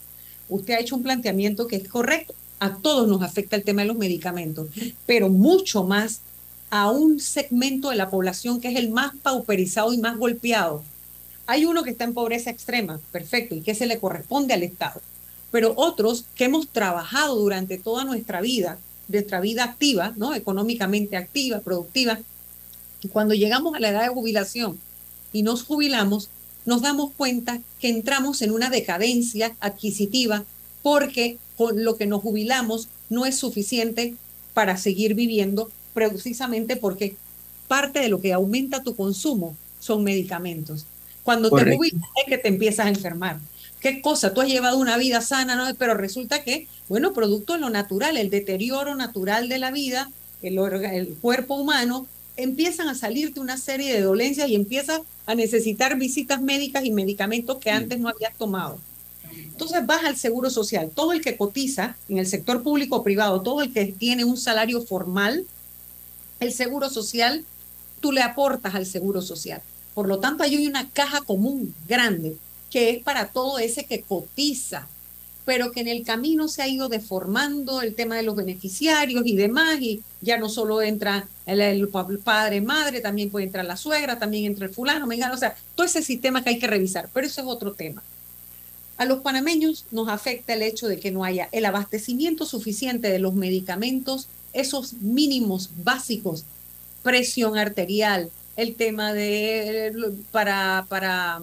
[0.50, 2.34] Usted ha hecho un planteamiento que es correcto.
[2.58, 4.68] A todos nos afecta el tema de los medicamentos,
[5.06, 6.20] pero mucho más
[6.68, 10.84] a un segmento de la población que es el más pauperizado y más golpeado.
[11.46, 15.00] Hay uno que está en pobreza extrema, perfecto, y que se le corresponde al Estado.
[15.50, 18.76] Pero otros que hemos trabajado durante toda nuestra vida,
[19.08, 20.34] nuestra vida activa, ¿no?
[20.34, 22.20] económicamente activa, productiva,
[23.04, 24.78] y cuando llegamos a la edad de jubilación
[25.30, 26.30] y nos jubilamos,
[26.64, 30.44] nos damos cuenta que entramos en una decadencia adquisitiva
[30.82, 34.14] porque con lo que nos jubilamos no es suficiente
[34.54, 37.16] para seguir viviendo precisamente porque
[37.68, 40.86] parte de lo que aumenta tu consumo son medicamentos.
[41.22, 43.38] Cuando te jubilas es que te empiezas a enfermar.
[43.80, 44.32] ¿Qué cosa?
[44.32, 45.74] Tú has llevado una vida sana, ¿no?
[45.74, 50.58] pero resulta que, bueno, producto de lo natural, el deterioro natural de la vida, el,
[50.58, 56.42] el cuerpo humano, empiezan a salirte una serie de dolencias y empiezas a necesitar visitas
[56.42, 58.78] médicas y medicamentos que antes no habías tomado.
[59.36, 60.90] Entonces vas al seguro social.
[60.94, 64.36] Todo el que cotiza en el sector público o privado, todo el que tiene un
[64.36, 65.46] salario formal,
[66.40, 67.44] el seguro social,
[68.00, 69.62] tú le aportas al seguro social.
[69.94, 72.36] Por lo tanto, hay una caja común grande
[72.70, 74.88] que es para todo ese que cotiza,
[75.44, 79.36] pero que en el camino se ha ido deformando el tema de los beneficiarios y
[79.36, 84.46] demás, y ya no solo entra el, padre, madre, también puede entrar la suegra, también
[84.46, 87.46] entra el fulano, o sea, todo ese sistema que hay que revisar, pero eso es
[87.46, 88.02] otro tema.
[88.96, 93.18] A los panameños nos afecta el hecho de que no haya el abastecimiento suficiente de
[93.18, 96.44] los medicamentos esos mínimos básicos,
[97.02, 99.92] presión arterial, el tema de
[100.30, 101.42] para, para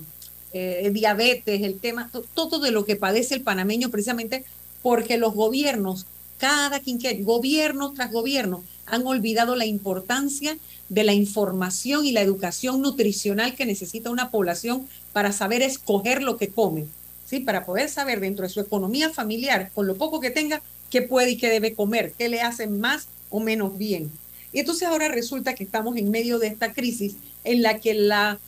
[0.53, 4.43] eh, diabetes, el tema, todo de lo que padece el panameño precisamente
[4.81, 6.05] porque los gobiernos,
[6.37, 10.57] cada quinquenio, gobierno tras gobierno, han olvidado la importancia
[10.89, 16.37] de la información y la educación nutricional que necesita una población para saber escoger lo
[16.37, 16.85] que come,
[17.25, 17.39] ¿sí?
[17.39, 21.31] para poder saber dentro de su economía familiar, con lo poco que tenga, qué puede
[21.31, 24.11] y qué debe comer, qué le hace más o menos bien.
[24.51, 28.39] Y entonces ahora resulta que estamos en medio de esta crisis en la que la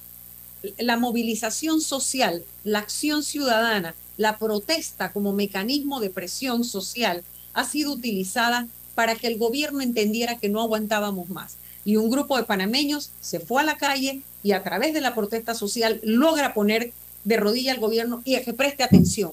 [0.78, 7.23] la movilización social, la acción ciudadana, la protesta como mecanismo de presión social
[7.54, 11.58] ha sido utilizada para que el gobierno entendiera que no aguantábamos más.
[11.86, 15.15] Y un grupo de panameños se fue a la calle y a través de la
[15.15, 19.32] protesta social logra poner de rodilla al gobierno y que preste atención,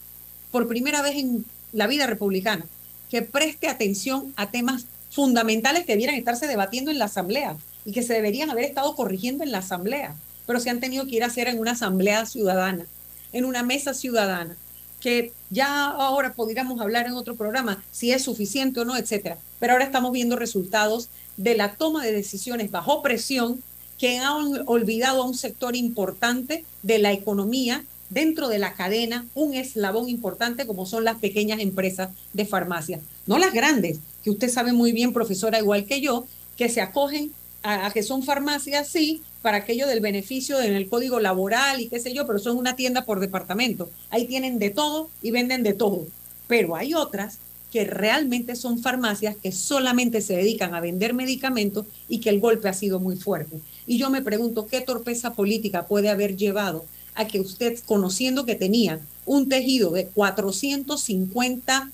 [0.51, 2.65] por primera vez en la vida republicana,
[3.11, 8.03] que preste atención a temas fundamentales que debieran estarse debatiendo en la Asamblea y que
[8.03, 10.15] se deberían haber estado corrigiendo en la Asamblea,
[10.47, 12.87] pero se han tenido que ir a hacer en una Asamblea ciudadana,
[13.33, 14.57] en una mesa ciudadana,
[15.01, 19.39] que ya ahora podríamos hablar en otro programa si es suficiente o no, etcétera.
[19.59, 23.63] Pero ahora estamos viendo resultados de la toma de decisiones bajo presión
[23.99, 29.55] que han olvidado a un sector importante de la economía dentro de la cadena, un
[29.55, 34.73] eslabón importante como son las pequeñas empresas de farmacia, no las grandes, que usted sabe
[34.73, 36.27] muy bien, profesora, igual que yo,
[36.57, 37.31] que se acogen
[37.63, 41.99] a, que son farmacias, sí, para aquello del beneficio en el código laboral y qué
[41.99, 43.91] sé yo, pero son una tienda por departamento.
[44.11, 46.07] Ahí tienen de todo y venden de todo.
[46.47, 47.39] Pero hay otras
[47.71, 52.69] que realmente son farmacias que solamente se dedican a vender medicamentos y que el golpe
[52.69, 53.61] ha sido muy fuerte.
[53.87, 58.57] Y yo me pregunto, ¿qué torpeza política puede haber llevado a que usted, conociendo que
[58.57, 61.91] tenían un tejido de 450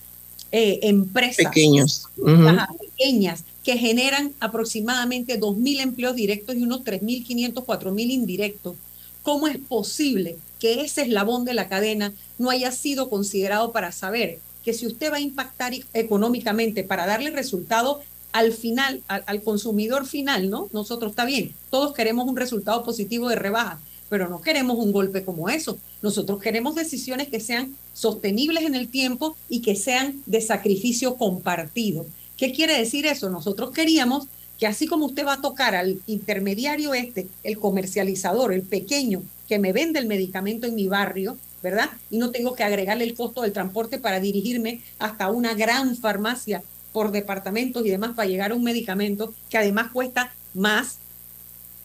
[0.52, 2.06] eh, empresas pequeños,
[2.78, 8.76] pequeñas que generan aproximadamente 2.000 empleos directos y unos 3.500, 4.000 indirectos.
[9.24, 14.38] ¿Cómo es posible que ese eslabón de la cadena no haya sido considerado para saber
[14.64, 20.07] que si usted va a impactar económicamente para darle resultado al final, al, al consumidor
[20.07, 20.68] final, ¿no?
[20.72, 25.24] Nosotros está bien, todos queremos un resultado positivo de rebaja, pero no queremos un golpe
[25.24, 25.76] como eso.
[26.02, 32.07] Nosotros queremos decisiones que sean sostenibles en el tiempo y que sean de sacrificio compartido.
[32.37, 33.31] ¿Qué quiere decir eso?
[33.31, 38.62] Nosotros queríamos que así como usted va a tocar al intermediario este, el comercializador, el
[38.62, 41.90] pequeño, que me vende el medicamento en mi barrio, ¿verdad?
[42.11, 46.62] Y no tengo que agregarle el costo del transporte para dirigirme hasta una gran farmacia
[46.92, 50.99] por departamentos y demás para llegar a un medicamento que además cuesta más,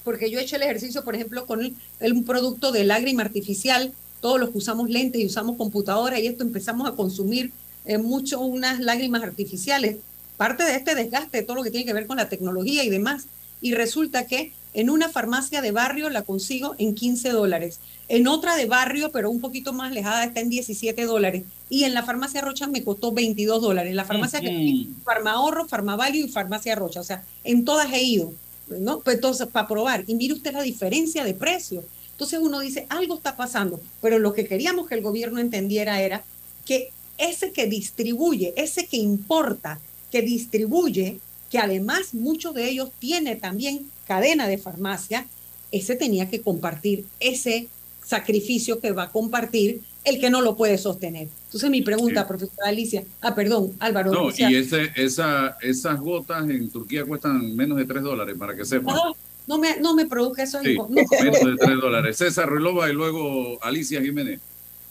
[0.04, 1.60] porque yo he hecho el ejercicio, por ejemplo, con
[2.00, 6.44] un producto de lágrima artificial, todos los que usamos lentes y usamos computadora y esto
[6.44, 7.52] empezamos a consumir
[7.86, 9.98] eh, mucho unas lágrimas artificiales
[10.42, 13.28] parte de este desgaste, todo lo que tiene que ver con la tecnología y demás.
[13.62, 17.80] Y resulta que en una farmacia de barrio la consigo en 15 dólares.
[18.08, 21.44] En otra de barrio, pero un poquito más alejada, está en 17 dólares.
[21.70, 23.94] Y en la farmacia Rocha me costó 22 dólares.
[23.94, 24.88] La farmacia que -huh.
[24.88, 27.02] que Farma Ahorro, Farmavalio y Farmacia Rocha.
[27.02, 28.34] O sea, en todas he ido,
[28.68, 29.02] ¿no?
[29.02, 30.06] Pues entonces, para probar.
[30.08, 31.84] Y mire usted la diferencia de precio.
[32.14, 33.80] Entonces uno dice, algo está pasando.
[34.02, 36.24] Pero lo que queríamos que el gobierno entendiera era
[36.66, 39.80] que ese que distribuye, ese que importa,
[40.12, 41.20] que distribuye,
[41.50, 45.26] que además muchos de ellos tiene también cadena de farmacia,
[45.72, 47.68] ese tenía que compartir ese
[48.06, 51.28] sacrificio que va a compartir el que no lo puede sostener.
[51.46, 54.12] Entonces mi pregunta, profesora Alicia, ah, perdón, Álvaro.
[54.12, 58.66] No, y ese, esa, esas gotas en Turquía cuestan menos de 3 dólares, para que
[58.66, 58.96] sepan.
[58.96, 59.16] No,
[59.48, 60.60] no me, no me produzca eso.
[60.64, 62.18] Sí, no, menos de 3 dólares.
[62.18, 64.40] César Relova y luego Alicia Jiménez.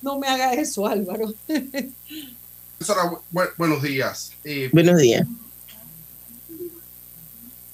[0.02, 1.34] No me haga eso, Álvaro.
[2.80, 4.32] Profesora, bu buenos días.
[4.42, 5.28] Eh, buenos días.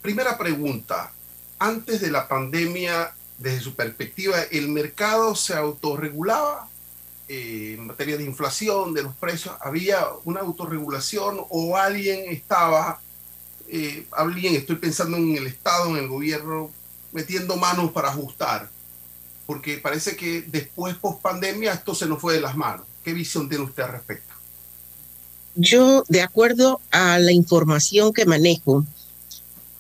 [0.03, 1.13] Primera pregunta.
[1.61, 6.69] Antes de la pandemia, desde su perspectiva, ¿el mercado se autorregulaba
[7.29, 9.55] eh, en materia de inflación, de los precios?
[9.61, 13.01] ¿Había una autorregulación o alguien estaba,
[13.69, 16.73] eh, alguien, estoy pensando en el Estado, en el gobierno,
[17.13, 18.69] metiendo manos para ajustar?
[19.47, 22.85] Porque parece que después, post pandemia, esto se nos fue de las manos.
[23.05, 24.36] ¿Qué visión tiene usted al respecto?
[25.57, 28.85] Yo, de acuerdo a la información que manejo,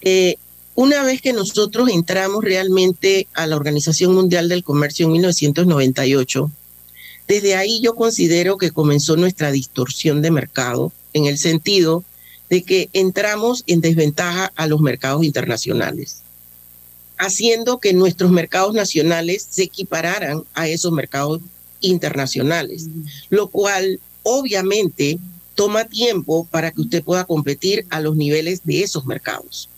[0.00, 0.36] eh,
[0.74, 6.50] una vez que nosotros entramos realmente a la Organización Mundial del Comercio en 1998,
[7.28, 12.04] desde ahí yo considero que comenzó nuestra distorsión de mercado, en el sentido
[12.48, 16.22] de que entramos en desventaja a los mercados internacionales,
[17.18, 21.40] haciendo que nuestros mercados nacionales se equipararan a esos mercados
[21.80, 22.86] internacionales,
[23.28, 25.18] lo cual obviamente
[25.56, 29.68] toma tiempo para que usted pueda competir a los niveles de esos mercados.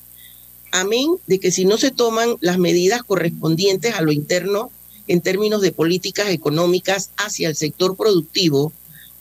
[0.72, 4.70] Amén de que si no se toman las medidas correspondientes a lo interno
[5.06, 8.72] en términos de políticas económicas hacia el sector productivo,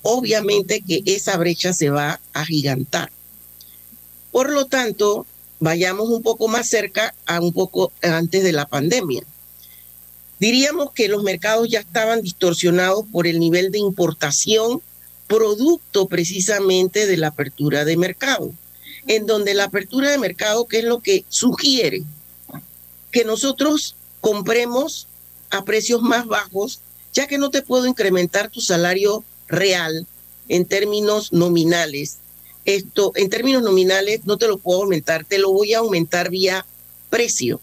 [0.02, 3.12] obviamente que esa brecha se va a gigantar.
[4.32, 5.26] Por lo tanto,
[5.60, 9.24] vayamos un poco más cerca a un poco antes de la pandemia.
[10.40, 14.82] Diríamos que los mercados ya estaban distorsionados por el nivel de importación
[15.28, 18.54] producto precisamente de la apertura de mercado,
[19.08, 22.04] en donde la apertura de mercado, que es lo que sugiere
[23.12, 25.08] que nosotros compremos
[25.50, 26.82] a precios más bajos,
[27.14, 30.06] ya que no te puedo incrementar tu salario real
[30.50, 32.18] en términos nominales.
[32.66, 36.66] Esto, en términos nominales, no te lo puedo aumentar, te lo voy a aumentar vía
[37.10, 37.62] precio.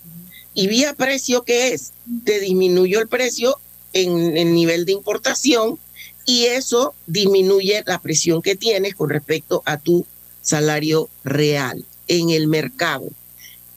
[0.54, 1.92] ¿Y vía precio qué es?
[2.24, 3.58] Te disminuyó el precio
[3.92, 5.78] en el nivel de importación
[6.26, 10.06] y eso disminuye la presión que tienes con respecto a tu
[10.42, 13.08] salario real en el mercado.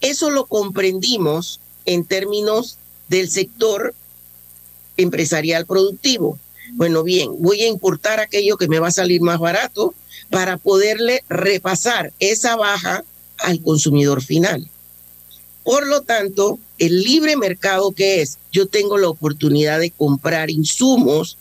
[0.02, 2.78] Eso lo comprendimos en términos
[3.08, 3.94] del sector
[4.98, 6.40] empresarial productivo.
[6.74, 9.94] Bueno, bien, voy a importar aquello que me va a salir más barato
[10.30, 13.04] para poderle repasar esa baja
[13.40, 14.70] al consumidor final.
[15.64, 21.38] Por lo tanto, el libre mercado que es, yo tengo la oportunidad de comprar insumos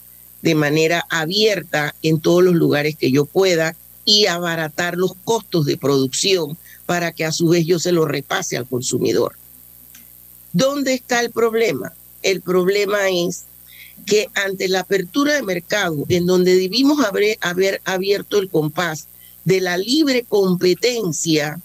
[0.46, 3.74] de manera abierta en todos los lugares que yo pueda
[4.04, 8.56] y abaratar los costos de producción para que a su vez yo se lo repase
[8.56, 9.32] al consumidor.
[10.52, 11.94] ¿Dónde está el problema?
[12.22, 13.42] El problema es
[14.06, 19.08] que ante la apertura de mercado, en donde debimos haber, haber abierto el compás
[19.44, 21.60] de la libre competencia,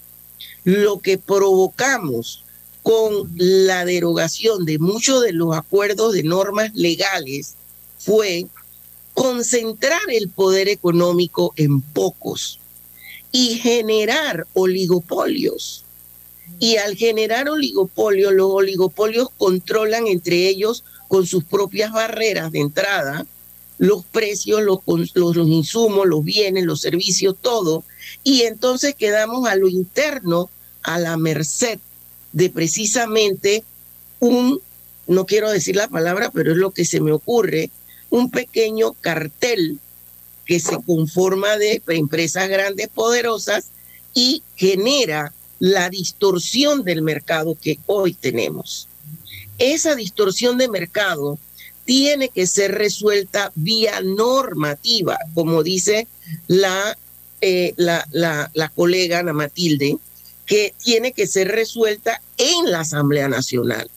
[0.64, 2.42] lo que provocamos
[2.82, 7.54] con la derogación de muchos de los acuerdos de normas legales
[7.96, 8.48] fue
[9.14, 12.58] concentrar el poder económico en pocos
[13.30, 15.84] y generar oligopolios.
[16.58, 23.26] Y al generar oligopolios, los oligopolios controlan entre ellos con sus propias barreras de entrada
[23.78, 27.82] los precios, los, los, los insumos, los bienes, los servicios, todo.
[28.22, 30.50] Y entonces quedamos a lo interno,
[30.84, 31.80] a la merced
[32.32, 33.64] de precisamente
[34.20, 34.60] un,
[35.08, 37.70] no quiero decir la palabra, pero es lo que se me ocurre,
[38.12, 39.78] un pequeño cartel
[40.44, 43.70] que se conforma de empresas grandes, poderosas
[44.14, 48.88] y genera la distorsión del mercado que hoy tenemos.
[49.58, 51.38] Esa distorsión de mercado
[51.84, 56.06] tiene que ser resuelta vía normativa, como dice
[56.46, 56.98] la,
[57.40, 59.96] eh, la, colega Ana Matilde,
[60.46, 63.90] que tiene que ser resuelta en la Asamblea Nacional,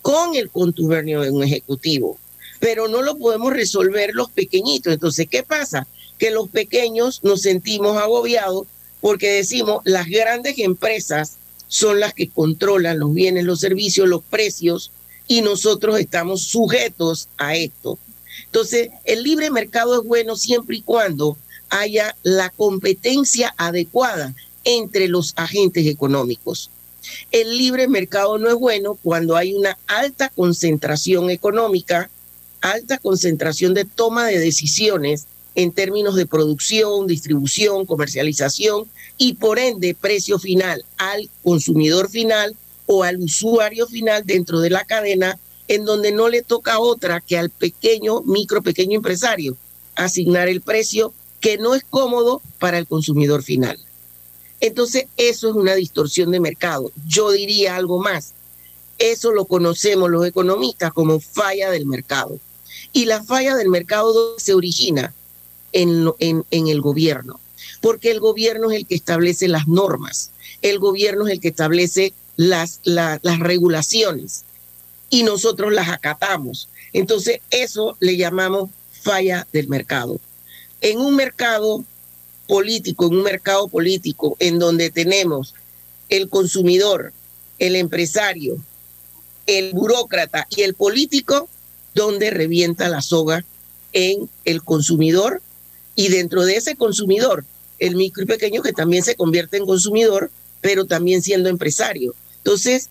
[0.00, 2.18] con el contubernio de un ejecutivo.
[2.62, 4.92] Pero no lo podemos resolver los pequeñitos.
[4.92, 5.88] Entonces, ¿qué pasa?
[6.16, 8.68] Que los pequeños nos sentimos agobiados
[9.00, 14.92] porque decimos, las grandes empresas son las que controlan los bienes, los servicios, los precios,
[15.26, 17.98] y nosotros estamos sujetos a esto.
[18.46, 21.36] Entonces, el libre mercado es bueno siempre y cuando
[21.68, 26.70] haya la competencia adecuada entre los agentes económicos.
[27.32, 32.08] El libre mercado no es bueno cuando hay una alta concentración económica,
[32.62, 38.86] alta concentración de toma de decisiones en términos de producción, distribución, comercialización
[39.18, 42.56] y por ende precio final al consumidor final
[42.86, 45.38] o al usuario final dentro de la cadena
[45.68, 49.56] en donde no le toca otra que al pequeño, micro, pequeño empresario
[49.94, 53.78] asignar el precio que no es cómodo para el consumidor final.
[54.60, 56.92] Entonces, eso es una distorsión de mercado.
[57.06, 58.32] Yo diría algo más.
[58.98, 62.38] Eso lo conocemos los economistas como falla del mercado.
[62.92, 65.14] Y la falla del mercado se origina
[65.72, 67.40] en, en, el gobierno,
[67.80, 70.30] porque el gobierno es el que establece las normas,
[70.60, 74.44] el gobierno es el que establece las, las regulaciones
[75.10, 76.68] y nosotros las acatamos.
[76.92, 80.20] Entonces, eso le llamamos falla del mercado.
[80.80, 81.84] En un mercado
[82.46, 85.54] político, en un mercado político en donde tenemos
[86.08, 87.12] el consumidor,
[87.58, 88.58] el empresario,
[89.46, 91.48] el burócrata y el político,
[91.94, 93.44] donde revienta la soga
[93.92, 95.42] en el consumidor
[95.94, 97.44] y dentro de ese consumidor,
[97.78, 100.30] el micro y pequeño que también se convierte en consumidor,
[100.60, 102.14] pero también siendo empresario.
[102.38, 102.88] Entonces,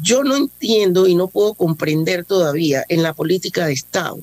[0.00, 4.18] yo no entiendo y no puedo comprender todavía en la política de Estado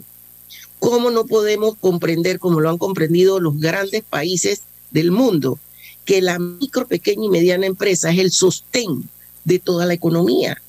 [0.80, 4.62] ¿Cómo no podemos comprender, como lo han comprendido los grandes países
[4.92, 5.60] del mundo,
[6.06, 9.10] que la micro, pequeña y mediana empresa es el sostén
[9.44, 10.62] de toda la economía?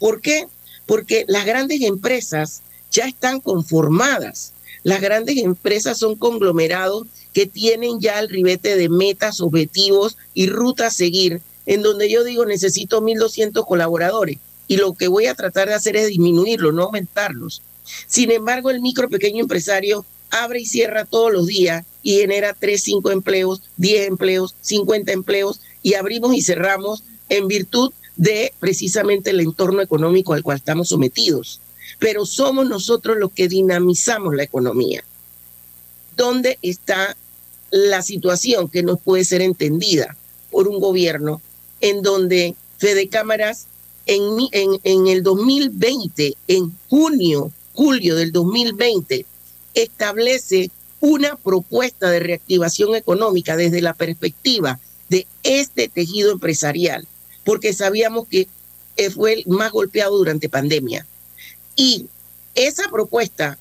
[0.00, 0.48] ¿Por qué?
[0.86, 4.52] Porque las grandes empresas ya están conformadas.
[4.82, 10.94] Las grandes empresas son conglomerados que tienen ya el ribete de metas, objetivos y rutas
[10.94, 15.68] a seguir, en donde yo digo necesito 1.200 colaboradores y lo que voy a tratar
[15.68, 17.62] de hacer es disminuirlo, no aumentarlos.
[18.06, 22.82] Sin embargo, el micro pequeño empresario abre y cierra todos los días y genera 3,
[22.82, 29.40] 5 empleos, 10 empleos, 50 empleos y abrimos y cerramos en virtud de precisamente el
[29.40, 31.60] entorno económico al cual estamos sometidos.
[31.98, 35.02] Pero somos nosotros los que dinamizamos la economía.
[36.16, 37.16] ¿Dónde está
[37.70, 40.16] la situación que no puede ser entendida
[40.50, 41.40] por un gobierno
[41.80, 43.66] en donde Fede Cámaras
[44.06, 44.22] en,
[44.52, 49.26] en, en el 2020, en junio, julio del 2020,
[49.74, 50.70] establece
[51.00, 57.06] una propuesta de reactivación económica desde la perspectiva de este tejido empresarial,
[57.44, 58.48] porque sabíamos que
[59.14, 61.06] fue el más golpeado durante pandemia.
[61.78, 62.08] Y
[62.56, 63.56] esa propuesta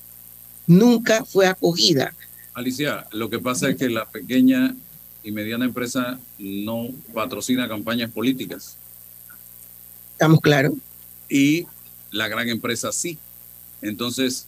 [0.66, 2.16] nunca fue acogida.
[2.56, 4.76] Alicia, lo que pasa es que la pequeña
[5.22, 8.76] y mediana empresa no patrocina campañas políticas.
[10.14, 10.74] Estamos claros.
[11.30, 11.68] Y
[12.10, 13.20] la gran empresa sí.
[13.84, 14.48] Entonces,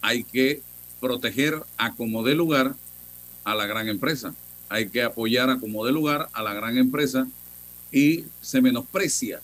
[0.00, 0.62] hay que
[0.98, 2.74] proteger a como de lugar
[3.44, 4.34] a la gran empresa.
[4.70, 7.28] Hay que apoyar a como de lugar a la gran empresa
[7.90, 9.42] y se menosprecia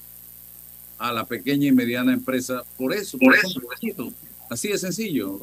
[0.98, 3.18] a la pequeña y mediana empresa por eso.
[3.18, 3.60] Por, eso.
[4.50, 5.40] Así de sencillo.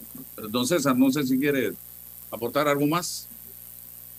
[0.49, 1.73] Don César, no sé si quiere
[2.31, 3.27] aportar algo más.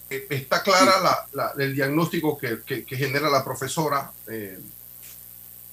[0.09, 1.27] Eh, está clara
[1.59, 4.13] el diagnóstico que, genera la profesora.
[4.29, 4.59] Eh,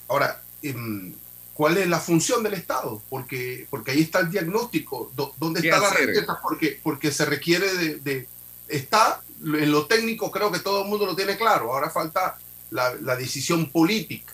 [0.08, 1.14] ahora, em,
[1.54, 3.02] ¿cuál es la función del Estado?
[3.10, 5.12] Porque, porque ahí está el diagnóstico.
[5.38, 6.40] ¿Dónde está la receta?
[6.42, 8.28] Porque, porque se requiere de,
[8.68, 11.74] Está en lo técnico, creo que todo el mundo lo tiene claro.
[11.74, 12.40] Ahora falta
[12.72, 14.34] la, la decisión política.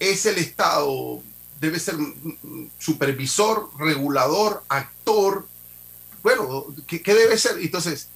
[0.00, 1.22] Es el Estado,
[1.60, 1.94] debe ser
[2.78, 5.46] supervisor, regulador, actor.
[6.22, 7.58] Bueno, ¿qué, debe ser?
[7.60, 8.08] Entonces,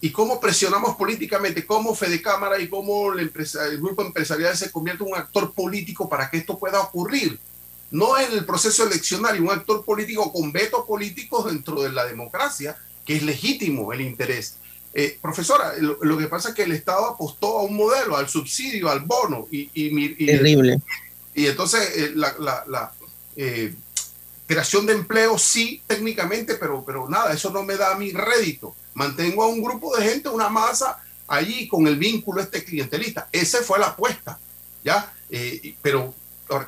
[0.00, 3.32] y cómo presionamos políticamente, cómo Fede Cámara y cómo el,
[3.78, 7.38] grupo empresarial se convierte en un actor político para que esto pueda ocurrir.
[7.90, 12.76] No en el proceso eleccionario, un actor político con vetos políticos dentro de la democracia,
[13.06, 14.56] que es legítimo el interés.
[14.94, 18.90] Eh, profesora, lo, que pasa es que el Estado apostó a un modelo, al subsidio,
[18.90, 19.46] al bono.
[19.50, 20.80] Y, y, Terrible.
[21.34, 22.92] Y, entonces eh, la,
[23.36, 23.74] eh,
[24.46, 29.42] creación de empleo sí, técnicamente, pero, pero nada, eso no me da mí rédito mantengo
[29.42, 33.28] a un grupo de gente, una masa allí con el vínculo este clientelista.
[33.32, 34.38] Esa fue la apuesta,
[34.84, 35.12] ¿ya?
[35.30, 36.14] Eh, pero,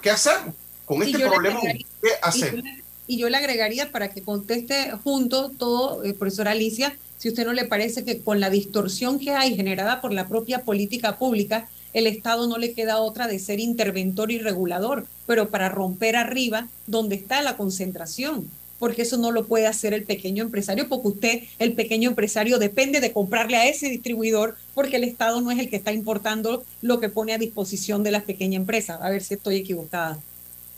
[0.00, 0.54] ¿qué hacemos?
[0.84, 2.64] Con este problema, ¿qué hacemos?
[3.06, 7.64] Y yo, le agregaría para que conteste junto todo, profesora Alicia, si usted no le
[7.64, 12.46] parece que con la distorsión que hay generada por la propia política pública, el Estado
[12.46, 17.40] no le queda otra de ser interventor y regulador, pero para romper arriba donde está
[17.40, 22.10] la concentración porque eso no lo puede hacer el pequeño empresario, porque usted, el pequeño
[22.10, 25.92] empresario, depende de comprarle a ese distribuidor, porque el Estado no es el que está
[25.92, 29.00] importando lo que pone a disposición de las pequeñas empresas.
[29.00, 30.18] A ver si estoy equivocada.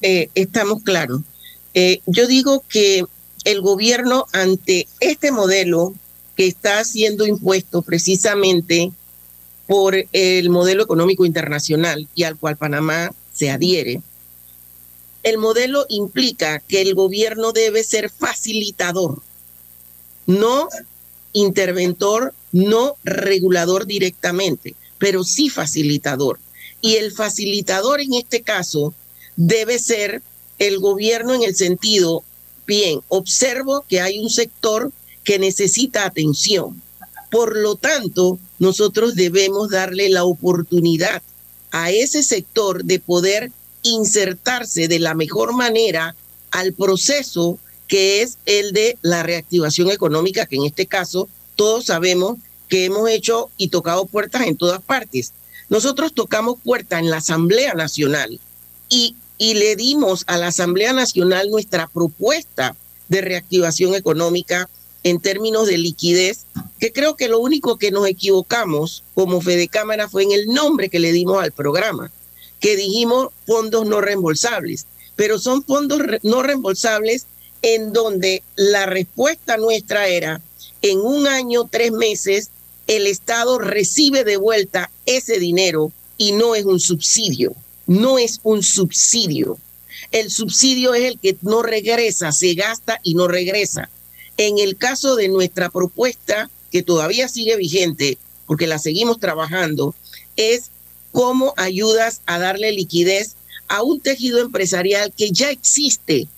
[0.03, 1.23] Eh, estamos claros.
[1.75, 3.05] Eh, yo digo que
[3.45, 5.95] el gobierno ante este modelo
[6.37, 8.93] que está siendo impuesto precisamente
[9.67, 14.01] por el modelo económico internacional y al cual Panamá se adhiere,
[15.23, 19.23] el modelo implica que el gobierno debe ser facilitador,
[20.27, 20.69] no
[21.33, 26.39] interventor, no regulador directamente, pero sí facilitador.
[26.81, 28.95] Y el facilitador en este caso
[29.37, 30.23] debe ser
[30.59, 32.23] el gobierno en el sentido,
[32.67, 34.93] bien, observo que hay un sector
[35.25, 36.81] que necesita atención.
[37.37, 41.20] Por lo tanto, nosotros debemos darle la oportunidad
[41.70, 46.16] a ese sector de poder insertarse de la mejor manera
[46.51, 47.59] al proceso
[47.89, 52.39] que es el de la reactivación económica, que en este caso todos sabemos
[52.70, 55.34] que hemos hecho y tocado puertas en todas partes.
[55.68, 58.41] Nosotros tocamos puertas en la Asamblea Nacional
[58.89, 62.74] y, y le dimos a la Asamblea Nacional nuestra propuesta
[63.09, 64.70] de reactivación económica
[65.07, 66.47] en términos de liquidez,
[66.81, 70.89] que creo que lo único que nos equivocamos como Fede Cámara fue en el nombre
[70.89, 72.11] que le dimos al programa
[72.61, 77.27] que dijimos fondos no reembolsables, pero son fondos no reembolsables
[77.63, 80.41] en donde la respuesta nuestra era,
[80.83, 82.51] en un año, tres meses,
[82.87, 87.55] el Estado recibe de vuelta ese dinero y no es un subsidio,
[87.87, 89.59] no es un subsidio.
[90.13, 93.91] El subsidio es el que no regresa, se gasta y no regresa.
[94.37, 99.95] En el caso de nuestra propuesta, que todavía sigue vigente, porque la seguimos trabajando,
[100.37, 100.70] es
[101.12, 103.37] cómo ayudas a darle liquidez
[103.68, 106.28] a un tejido empresarial que ya existe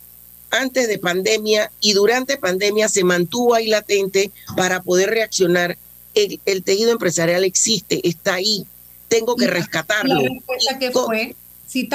[0.51, 5.77] antes de pandemia y durante pandemia se mantuvo ahí latente para poder reaccionar.
[6.15, 8.67] El, tejido empresarial existe, está ahí.
[9.09, 10.21] Tengo que rescatarlo.
[10.21, 11.37] ¿La respuesta que fue?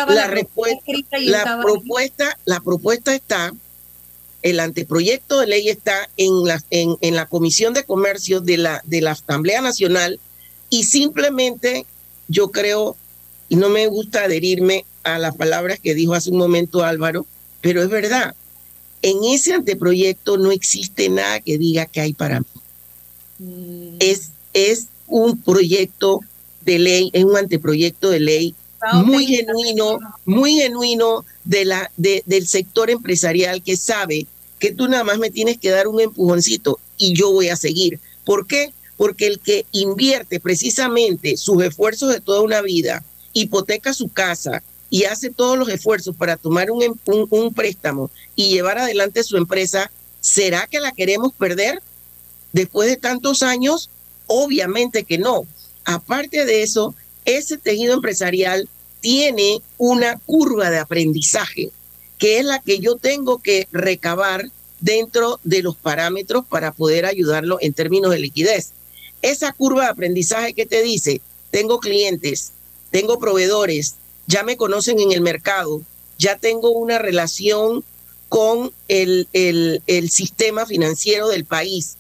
[0.08, 3.54] la, respuesta, la propuesta, la propuesta está,
[4.44, 8.82] el anteproyecto de ley está en la, en, en la Comisión de Comercio de la,
[8.86, 10.20] de la Asamblea Nacional
[10.70, 11.86] y simplemente
[12.28, 12.96] yo creo,
[13.50, 17.26] y no me gusta adherirme a las palabras que dijo hace un momento Álvaro,
[17.62, 18.36] pero es verdad,
[19.02, 22.46] en ese anteproyecto no existe nada que diga que hay para mí.
[23.40, 23.96] Mm.
[24.00, 26.20] Es, es un proyecto
[26.62, 28.56] de ley, es un anteproyecto de ley
[29.06, 34.28] muy genuino, muy genuino de la, de, del sector empresarial que sabe
[34.64, 38.00] que tú nada más me tienes que dar un empujoncito y yo voy a seguir.
[38.24, 38.72] ¿Por qué?
[38.96, 43.04] Porque el que invierte precisamente sus esfuerzos de toda una vida,
[43.34, 48.10] hipoteca su casa y hace todos los esfuerzos para tomar un, em, un, un préstamo
[48.38, 49.92] y llevar adelante su empresa,
[50.22, 51.82] ¿será que la queremos perder
[52.54, 53.90] después de tantos años?
[54.28, 55.46] Obviamente que no.
[55.84, 56.96] Aparte de eso,
[57.26, 58.70] ese tejido empresarial
[59.02, 61.70] tiene una curva de aprendizaje,
[62.24, 64.50] que es la que yo tengo que recabar
[64.80, 68.72] dentro de los parámetros para poder ayudarlo en términos de liquidez.
[69.22, 71.20] Esa curva de aprendizaje que te dice,
[71.52, 72.54] tengo clientes,
[72.92, 73.96] tengo proveedores,
[74.26, 75.82] ya me conocen en el mercado,
[76.18, 77.84] ya tengo una relación
[78.30, 81.98] con el, el, el sistema financiero del país.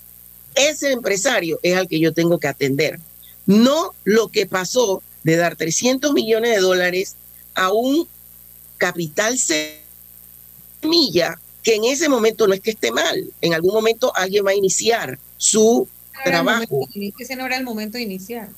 [0.55, 2.97] Ese empresario es al que yo tengo que atender.
[3.45, 7.17] No lo que pasó de dar 300 millones de dólares
[7.55, 8.07] a un
[8.77, 9.37] capital
[10.83, 14.51] semilla que en ese momento no es que esté mal, en algún momento alguien va
[14.51, 15.87] a iniciar su
[16.23, 16.87] trabajo.
[17.17, 18.49] ese no era el momento de iniciar.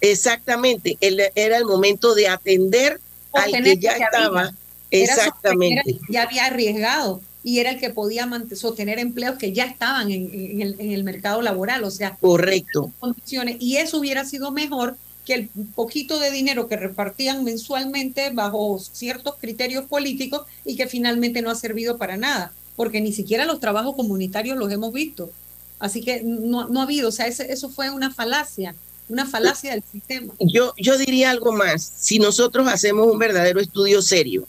[0.00, 3.00] Exactamente, era el momento de atender
[3.32, 4.52] al que ya estaba.
[4.90, 5.98] Exactamente.
[6.08, 10.76] ya había arriesgado y era el que podía sostener empleos que ya estaban en, el,
[10.78, 12.92] en, el, mercado laboral, o sea, correcto.
[13.00, 18.78] Condiciones, y eso hubiera sido mejor que el poquito de dinero que repartían mensualmente bajo
[18.78, 23.60] ciertos criterios políticos y que finalmente no ha servido para nada, porque ni siquiera los
[23.60, 25.30] trabajos comunitarios los hemos visto.
[25.78, 28.74] Así que no, no ha habido, o sea, eso fue una falacia,
[29.08, 30.32] una falacia del sistema.
[30.40, 34.46] Yo, yo diría algo más, si nosotros hacemos un verdadero estudio serio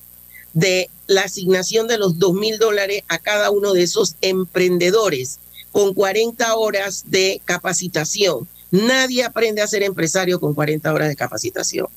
[0.53, 5.39] de la asignación de los dos mil dólares a cada uno de esos emprendedores
[5.71, 11.87] con 40 horas de capacitación, Nadie aprende a ser empresario con 40 horas de capacitación.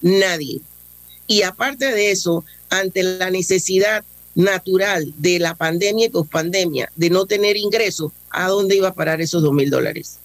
[0.00, 0.60] Nadie.
[1.26, 4.04] Y aparte de eso, ante la necesidad
[4.34, 9.20] natural de la pandemia y pospandemia de no tener ingresos, ¿a dónde iba a parar
[9.20, 10.18] esos dos mil dólares?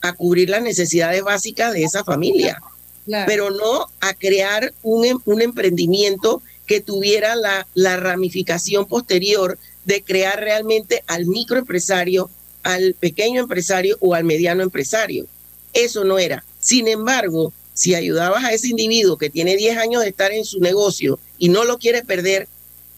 [0.00, 2.58] A cubrir las necesidades básicas de esa familia,
[3.04, 3.26] claro.
[3.26, 10.02] pero no a crear un, em, un emprendimiento que tuviera la, la ramificación posterior de
[10.02, 12.30] crear realmente al microempresario
[12.66, 15.26] al pequeño empresario o al mediano empresario.
[15.72, 16.44] Eso no era.
[16.58, 20.58] Sin embargo, si ayudabas a ese individuo que tiene 10 años de estar en su
[20.58, 22.48] negocio y no lo quiere perder,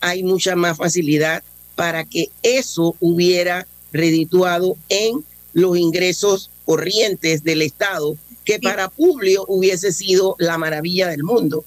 [0.00, 1.42] hay mucha más facilidad
[1.74, 8.16] para que eso hubiera redituado en los ingresos corrientes del Estado,
[8.46, 11.64] que para Publio hubiese sido la maravilla del mundo.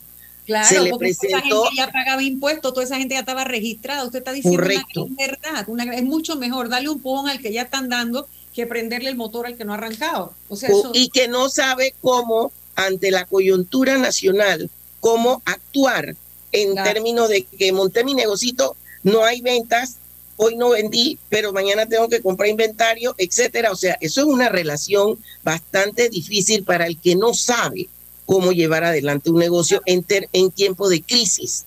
[0.51, 3.45] Claro, se le presentó, toda esa gente ya pagaba impuestos, toda esa gente ya estaba
[3.45, 4.03] registrada.
[4.03, 5.03] Usted está diciendo correcto.
[5.05, 5.63] una verdad.
[5.67, 9.15] Una, es mucho mejor darle un pujón al que ya están dando que prenderle el
[9.15, 10.33] motor al que no ha arrancado.
[10.49, 10.91] O sea, eso...
[10.93, 16.17] Y que no sabe cómo, ante la coyuntura nacional, cómo actuar
[16.51, 16.91] en claro.
[16.91, 19.99] términos de que monté mi negocito, no hay ventas,
[20.35, 23.71] hoy no vendí, pero mañana tengo que comprar inventario, etcétera.
[23.71, 27.87] O sea, eso es una relación bastante difícil para el que no sabe
[28.31, 31.65] cómo llevar adelante un negocio en, ter, en tiempo de crisis.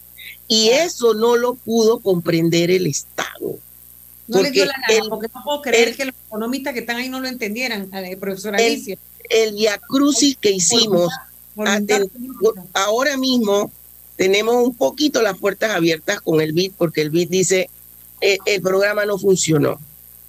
[0.48, 3.58] Y eso no lo pudo comprender el Estado.
[4.26, 6.80] No le dio la gana, el, porque no puedo creer el, que los economistas que
[6.80, 8.96] están ahí no lo entendieran, eh, profesora Alicia.
[9.28, 11.12] El, viacrucis que hicimos,
[11.58, 12.08] ante,
[12.72, 13.70] ahora mismo
[14.16, 17.68] tenemos un poquito las puertas abiertas con el BID, porque el BID dice,
[18.22, 19.78] eh, el programa no funcionó.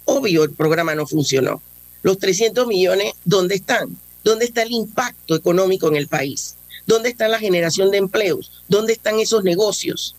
[0.04, 1.62] Obvio, el programa no funcionó.
[2.02, 3.96] Los 300 millones, ¿dónde están?
[4.26, 6.56] ¿Dónde está el impacto económico en el país?
[6.84, 8.50] ¿Dónde está la generación de empleos?
[8.66, 10.16] ¿Dónde están esos negocios?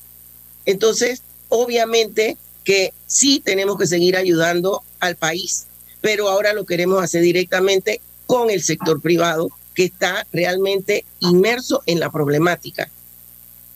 [0.66, 5.66] Entonces, obviamente que sí tenemos que seguir ayudando al país,
[5.99, 11.99] pero ahora lo queremos hacer directamente con el sector privado que está realmente inmerso en
[11.99, 12.89] la problemática.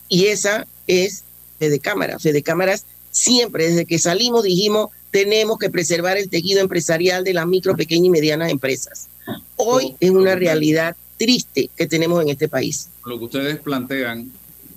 [0.08, 1.26] Y esa es
[1.60, 2.24] Fede Cámaras.
[2.24, 7.48] Fede Cámaras siempre, desde que salimos, dijimos, tenemos que preservar el tejido empresarial de las
[7.48, 9.10] micro, pequeñas y medianas empresas
[9.56, 12.90] hoy es una realidad triste que tenemos en este país.
[13.06, 14.32] Lo que ustedes plantean,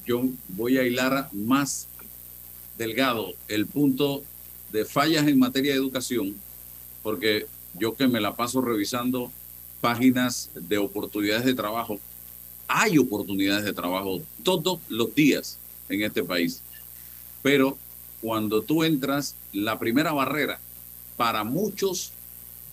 [0.06, 1.86] yo voy a hilar más
[2.76, 4.22] delgado el punto
[4.72, 6.34] de fallas en materia de educación,
[7.02, 9.30] porque yo que me la paso revisando
[9.80, 11.98] páginas de oportunidades de trabajo,
[12.66, 16.60] hay oportunidades de trabajo todos los días en este país,
[17.42, 17.76] pero
[18.20, 20.58] cuando tú entras, la primera barrera
[21.16, 22.10] para muchos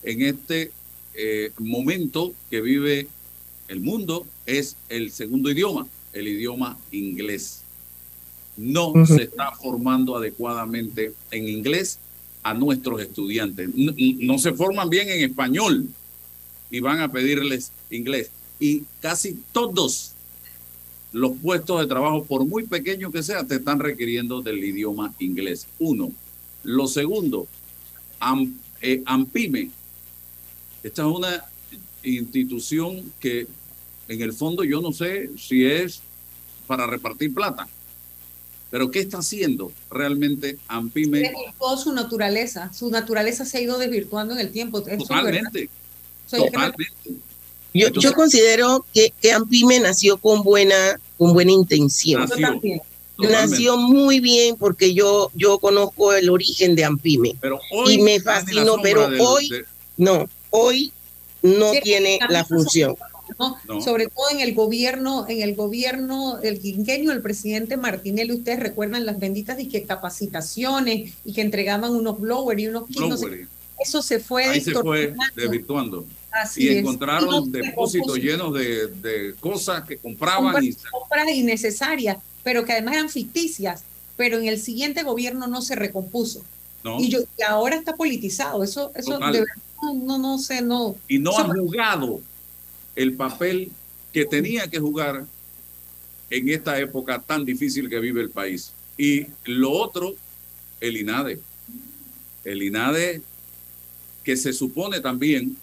[0.02, 0.72] en este
[1.14, 3.08] eh, momento que vive
[3.68, 7.62] el mundo es el segundo idioma, el idioma inglés.
[8.56, 9.06] No uh -huh.
[9.06, 11.98] se está formando adecuadamente en inglés
[12.42, 13.70] a nuestros estudiantes.
[13.74, 15.88] No, no, se forman bien en español
[16.70, 18.30] y van a pedirles inglés.
[18.58, 20.12] Y casi todos
[21.12, 25.66] los puestos de trabajo, por muy pequeños que sean, te están requiriendo del idioma inglés.
[25.78, 26.12] Uno.
[26.64, 27.46] Lo segundo,
[28.80, 29.70] eh, AMPIME.
[30.82, 31.44] Esta es una
[32.02, 33.46] institución que
[34.08, 36.00] en el fondo yo no sé si es
[36.66, 37.68] para repartir plata.
[38.70, 41.18] Pero ¿qué está haciendo realmente AMPIME?
[41.20, 42.72] Desvirtuó su naturaleza.
[42.72, 44.82] Su naturaleza se ha ido desvirtuando en el tiempo.
[44.82, 45.68] Totalmente.
[46.30, 46.88] Totalmente.
[47.74, 52.22] Yo, yo considero que, que, AMPIME nació con buena, con buena intención.
[52.22, 52.60] Nació,
[53.18, 57.36] nació muy bien porque yo, yo conozco el origen de AMPIME.
[57.40, 59.50] Pero hoy y me fascinó, pero hoy
[59.98, 60.92] no, hoy
[61.42, 62.96] no tiene la función.
[63.82, 69.06] Sobre todo en el gobierno, en el gobierno, el quinquenio del presidente Martinelli, ustedes recuerdan
[69.06, 73.26] las benditas que capacitaciones y que entregaban unos blowers y unos kits.
[73.80, 76.04] eso se fue, Ahí se fue desvirtuando.
[76.56, 80.62] y encontraron depósitos llenos de, cosas que compraban.
[80.62, 80.74] y...
[80.90, 83.84] Compras innecesarias, pero que además eran ficticias.
[84.14, 86.42] Pero en el siguiente gobierno no se recompuso.
[86.98, 88.62] Y, yo, ahora está politizado.
[88.62, 90.96] Eso, eso de verdad no, no sé, no.
[91.08, 92.20] Y no ha jugado
[92.94, 93.70] el papel
[94.12, 95.24] que tenía que jugar
[96.30, 98.72] en esta época tan difícil que vive el país.
[98.96, 100.14] Y lo otro,
[100.80, 101.40] el INADE.
[102.44, 103.22] El INADE
[104.22, 105.56] que se supone también,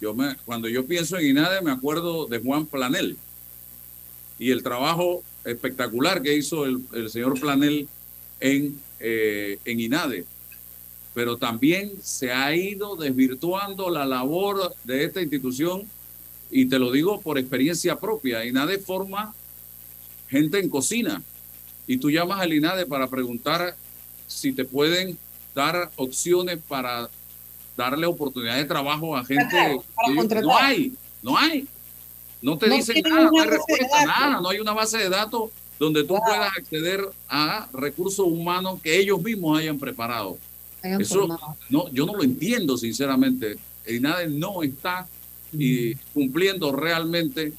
[0.00, 3.16] yo me, cuando yo pienso en INADE me acuerdo de Juan Planel
[4.38, 7.86] y el trabajo espectacular que hizo el, señor Planel
[8.40, 10.24] en, eh, en INADE.
[11.14, 15.88] Pero también se ha ido desvirtuando la labor de esta institución
[16.50, 19.34] y te lo digo por experiencia propia, INADE forma
[20.28, 21.22] gente en cocina
[21.86, 23.74] y tú llamas al INADE para preguntar
[24.26, 25.18] si te pueden
[25.54, 27.08] dar opciones para
[27.76, 29.80] darle oportunidad de trabajo a gente.
[30.42, 30.92] no hay,
[31.22, 31.66] no hay.
[32.42, 36.04] No te dicen nada, no hay respuesta, nada, no hay una base de datos donde
[36.04, 40.38] tú puedas acceder a recursos humanos que ellos mismos hayan preparado.
[40.82, 43.56] Eso no, yo no lo entiendo, sinceramente.
[43.84, 45.06] El INADE no está
[45.52, 47.52] y cumpliendo realmente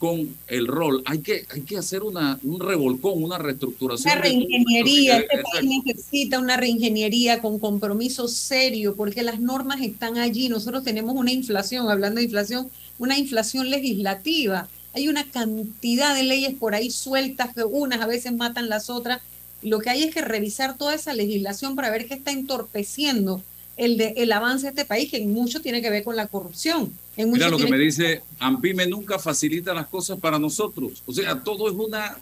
[0.00, 1.02] con el rol.
[1.04, 4.10] Hay que, hay que hacer una, un revolcón, una reestructuración.
[4.10, 10.48] Una reingeniería, este país necesita una reingeniería con compromiso serio, porque las normas están allí.
[10.48, 14.68] Nosotros tenemos una inflación, hablando de inflación, una inflación legislativa.
[14.94, 19.20] Hay una cantidad de leyes por ahí sueltas que unas a veces matan las otras.
[19.62, 23.42] Lo que hay es que revisar toda esa legislación para ver qué está entorpeciendo
[23.76, 26.26] el, de, el avance de este país, que en mucho tiene que ver con la
[26.26, 26.92] corrupción.
[27.16, 31.02] Mira lo que me dice, AMPIME nunca facilita las cosas para nosotros.
[31.06, 32.18] O sea, todo es una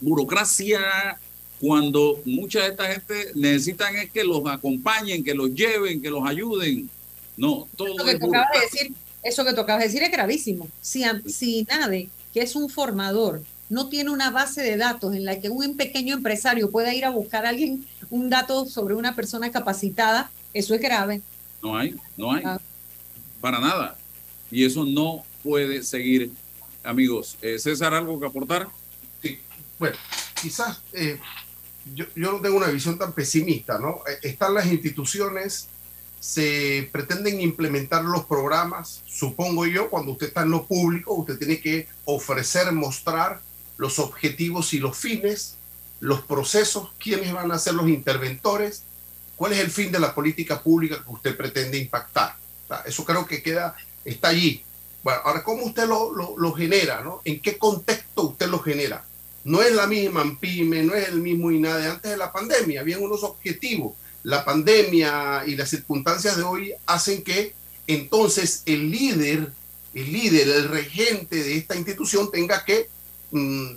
[0.00, 0.80] burocracia
[1.60, 6.26] cuando mucha de esta gente necesitan es que los acompañen, que los lleven, que los
[6.26, 6.88] ayuden.
[7.36, 8.28] No, todo eso que es de
[8.62, 8.92] decir,
[9.22, 10.68] Eso que tocaba decir es gravísimo.
[10.80, 15.40] Si, si NADE, que es un formador, no tiene una base de datos en la
[15.40, 19.50] que un pequeño empresario pueda ir a buscar a alguien un dato sobre una persona
[19.52, 21.22] capacitada, eso es grave.
[21.62, 22.42] No hay, no hay.
[22.44, 22.60] Ah.
[23.40, 23.96] Para nada.
[24.50, 26.32] Y eso no puede seguir,
[26.82, 27.38] amigos.
[27.40, 28.68] Eh, César, ¿algo que aportar?
[29.22, 29.38] Sí,
[29.78, 29.96] bueno,
[30.42, 31.20] quizás eh,
[31.94, 34.02] yo, yo, no tengo una visión tan pesimista, ¿no?
[34.08, 35.68] Eh, están las instituciones,
[36.18, 41.60] se pretenden implementar los programas, supongo yo, cuando usted está en lo público, usted tiene
[41.60, 43.40] que ofrecer, mostrar
[43.80, 45.56] los objetivos y los fines,
[46.00, 48.82] los procesos, quiénes van a ser los interventores,
[49.36, 52.36] cuál es el fin de la política pública que usted pretende impactar.
[52.84, 53.74] eso creo que queda
[54.04, 54.62] está allí.
[55.02, 57.00] Bueno, ahora, ¿cómo usted lo, lo, genera?
[57.00, 57.22] ¿no?
[57.24, 59.02] ¿En qué contexto usted lo genera?
[59.44, 63.02] No es la misma PYME, no es el mismo INADE antes de la pandemia, habían
[63.02, 63.94] unos objetivos.
[64.24, 67.54] La pandemia y las circunstancias de hoy hacen que
[67.86, 69.50] entonces el líder,
[69.94, 72.90] el líder, el regente de esta institución tenga que
[73.30, 73.72] mm,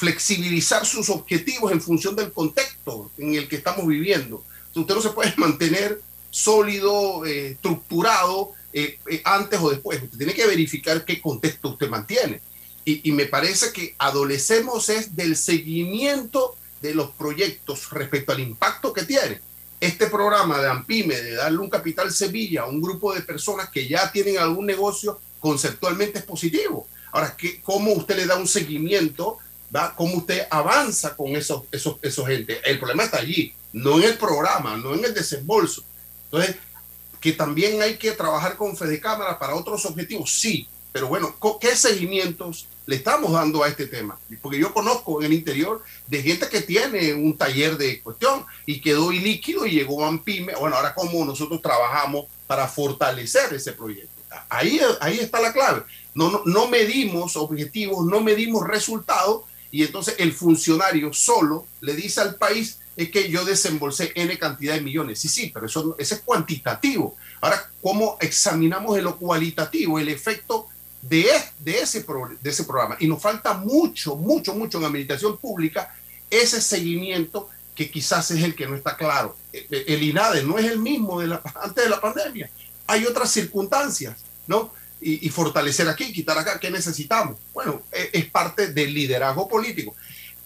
[0.00, 4.44] flexibilizar sus objetivos en función del contexto en el que estamos viviendo.
[4.74, 10.02] usted no se puede mantener sólido, eh, estructurado, eh, eh, antes o después.
[10.02, 12.40] Usted tiene que verificar qué contexto usted mantiene.
[12.84, 19.04] Y, me parece que adolecemos es del seguimiento de los proyectos respecto al impacto que
[19.04, 19.40] tiene.
[19.78, 23.86] Este programa de AMPIME, de darle un capital Sevilla a un grupo de personas que
[23.86, 26.88] ya tienen algún negocio, conceptualmente es positivo.
[27.12, 29.38] Ahora, ¿qué, ¿cómo usted le da un seguimiento?
[29.74, 29.94] ¿va?
[29.94, 32.60] ¿Cómo usted avanza con esos, esos, esos gente?
[32.64, 35.84] El problema está allí, no en el programa, no en el desembolso.
[36.24, 36.56] Entonces,
[37.20, 41.76] que también hay que trabajar con Fede Cámara para otros objetivos, sí, pero bueno, ¿qué
[41.76, 44.18] seguimientos le estamos dando a este tema?
[44.42, 48.80] Porque yo conozco en el interior de gente que tiene un taller de cuestión y
[48.80, 50.54] quedó ilíquido y llegó a pyme.
[50.56, 54.10] Bueno, ahora cómo nosotros trabajamos para fortalecer ese proyecto.
[54.48, 55.82] Ahí, ahí está la clave.
[56.14, 62.34] No, no, medimos objetivos, no medimos resultados y entonces el funcionario solo le dice al
[62.34, 65.20] país es que yo desembolsé N cantidad de millones.
[65.20, 67.16] Sí, sí, pero eso, eso es cuantitativo.
[67.40, 70.66] Ahora, ¿cómo examinamos en lo cualitativo el efecto
[71.00, 71.26] de,
[71.60, 72.04] de, ese,
[72.42, 72.96] de ese programa?
[72.98, 75.94] Y nos falta mucho, mucho, mucho en administración pública
[76.28, 79.36] ese seguimiento que quizás es el que no está claro.
[79.52, 82.50] E, e, el INADE no es el mismo de la, antes de la pandemia.
[82.86, 84.72] Hay otras circunstancias, ¿no?
[85.02, 87.38] Y, fortalecer aquí, quitar acá, ¿qué necesitamos?
[87.54, 89.94] Bueno, es, es, parte del liderazgo político.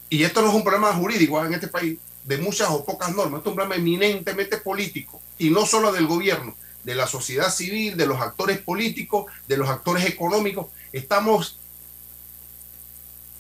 [0.08, 3.38] Y esto no es un problema jurídico en este país, de muchas o pocas normas,
[3.38, 7.96] esto es un problema eminentemente político, y no solo del gobierno, de la sociedad civil,
[7.96, 10.66] de los actores políticos, de los actores económicos.
[10.92, 11.58] Estamos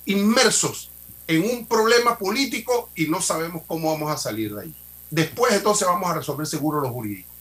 [0.06, 0.90] inmersos
[1.26, 4.74] en un problema político y no sabemos cómo vamos a salir de ahí.
[5.10, 7.33] Después entonces vamos a resolver seguro los jurídicos.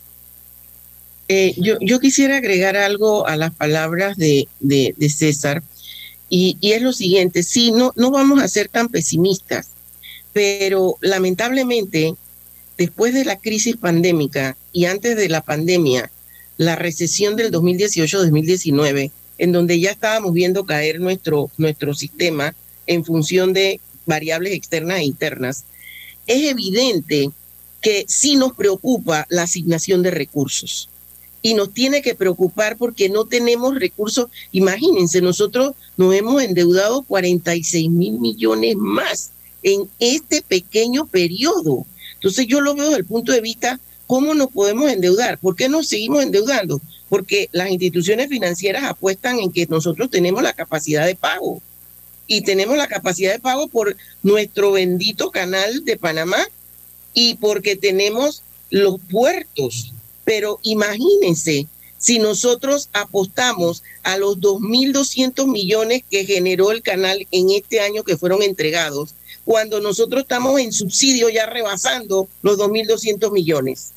[1.30, 4.48] Eh, yo, quisiera agregar algo a las palabras de
[5.10, 5.64] César
[6.30, 9.70] y, y, es lo siguiente, sí, no, no vamos a ser tan pesimistas,
[10.34, 12.16] pero lamentablemente
[12.78, 16.10] después de la crisis pandémica y antes de la pandemia,
[16.58, 22.56] la recesión del 2018-2019, en donde ya estábamos viendo caer nuestro, nuestro sistema
[22.88, 25.66] en función de variables externas e internas,
[26.26, 27.30] es evidente
[27.82, 30.90] que sí nos preocupa la asignación de recursos.
[31.44, 34.30] Y nos tiene que preocupar porque no tenemos recursos.
[34.52, 39.30] Imagínense, nosotros nos hemos endeudado 46 mil millones más
[39.62, 41.86] en este pequeño periodo.
[42.16, 45.38] Entonces yo lo veo desde el punto de vista, ¿cómo nos podemos endeudar?
[45.38, 46.82] ¿Por qué nos seguimos endeudando?
[47.10, 51.62] Porque las instituciones financieras apuestan en que nosotros tenemos la capacidad de pago
[52.28, 56.38] y tenemos la capacidad de pago por nuestro bendito canal de Panamá
[57.14, 59.94] y porque tenemos los puertos.
[60.24, 61.68] Pero imagínense,
[61.98, 68.18] si nosotros apostamos a los 2.200 millones que generó el canal en este año que
[68.18, 69.16] fueron entregados,
[69.46, 73.92] cuando nosotros estamos en subsidio ya rebasando los 2.200 millones.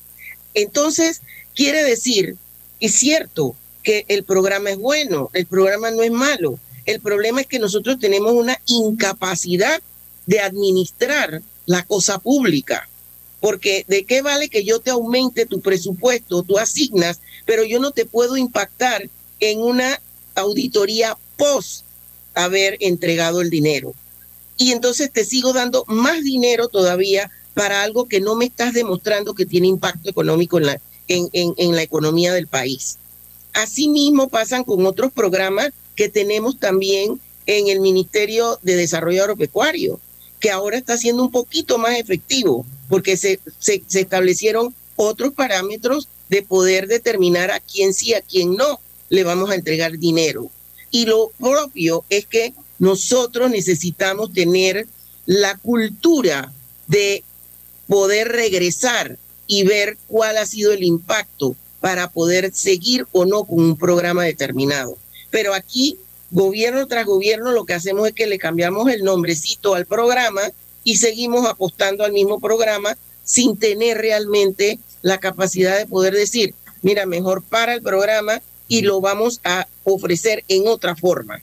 [0.53, 1.21] Entonces,
[1.55, 2.35] quiere decir,
[2.79, 7.47] es cierto que el programa es bueno, el programa no es malo, el problema es
[7.47, 9.81] que nosotros tenemos una incapacidad
[10.25, 12.89] de administrar la cosa pública.
[13.39, 17.91] Porque de qué vale que yo te aumente tu presupuesto, tú asignas, pero yo no
[17.91, 19.09] te puedo impactar
[19.39, 20.01] en una
[20.35, 21.85] auditoría post
[22.33, 23.93] haber entregado el dinero
[24.57, 29.33] y entonces te sigo dando más dinero todavía para algo que no me estás demostrando
[29.33, 32.97] que tiene impacto económico en la, en, en, en la economía del país.
[33.53, 39.99] Asimismo pasan con otros programas que tenemos también en el Ministerio de Desarrollo Agropecuario,
[40.39, 46.41] que ahora está siendo un poquito más efectivo, porque se, se, establecieron otros parámetros de
[46.41, 48.79] poder determinar a quién sí, a quién no
[49.09, 50.49] le vamos a entregar dinero.
[50.91, 54.87] Y lo propio es que nosotros necesitamos tener
[55.25, 56.53] la cultura
[56.87, 57.23] de
[57.87, 59.17] poder regresar
[59.47, 64.23] y ver cuál ha sido el impacto para poder seguir o no con un programa
[64.23, 64.97] determinado.
[65.29, 65.97] Pero aquí,
[66.31, 70.41] gobierno tras gobierno, lo que hacemos es que le cambiamos el nombrecito al programa
[70.87, 77.05] y seguimos apostando al mismo programa sin tener realmente la capacidad de poder decir, mira,
[77.05, 81.41] mejor para el programa y lo vamos a ofrecer en otra forma.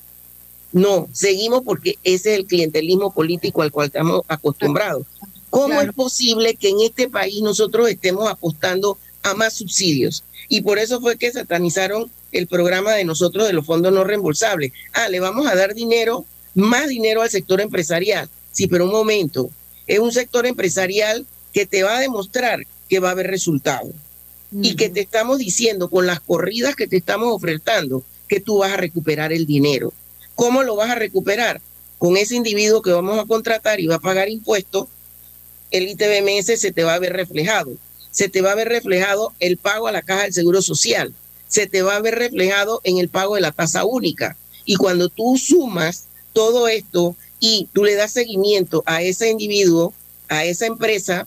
[0.72, 5.06] No, seguimos porque ese es el clientelismo político al cual estamos acostumbrados.
[5.50, 5.90] ¿Cómo claro.
[5.90, 10.24] es posible que en este país nosotros estemos apostando a más subsidios?
[10.48, 14.72] Y por eso fue que satanizaron el programa de nosotros de los fondos no reembolsables.
[14.94, 16.24] Ah, le vamos a dar dinero,
[16.54, 18.30] más dinero al sector empresarial.
[18.54, 19.50] Sí, pero un momento,
[19.86, 23.88] es un sector empresarial que te va a demostrar que va a haber resultado.
[23.88, 23.92] Uh
[24.52, 24.66] -huh.
[24.66, 28.72] Y que te estamos diciendo con las corridas que te estamos ofertando que tú vas
[28.72, 29.92] a recuperar el dinero.
[30.34, 31.60] ¿Cómo lo vas a recuperar?
[31.98, 34.86] Con ese individuo que vamos a contratar y va a pagar impuestos,
[35.70, 37.72] el ITBMS se te va a ver reflejado.
[38.10, 41.12] Se te va a ver reflejado el pago a la caja del Seguro Social.
[41.48, 44.36] Se te va a ver reflejado en el pago de la tasa única.
[44.64, 49.92] Y cuando tú sumas todo esto y tú le das seguimiento a ese individuo,
[50.28, 51.26] a esa empresa,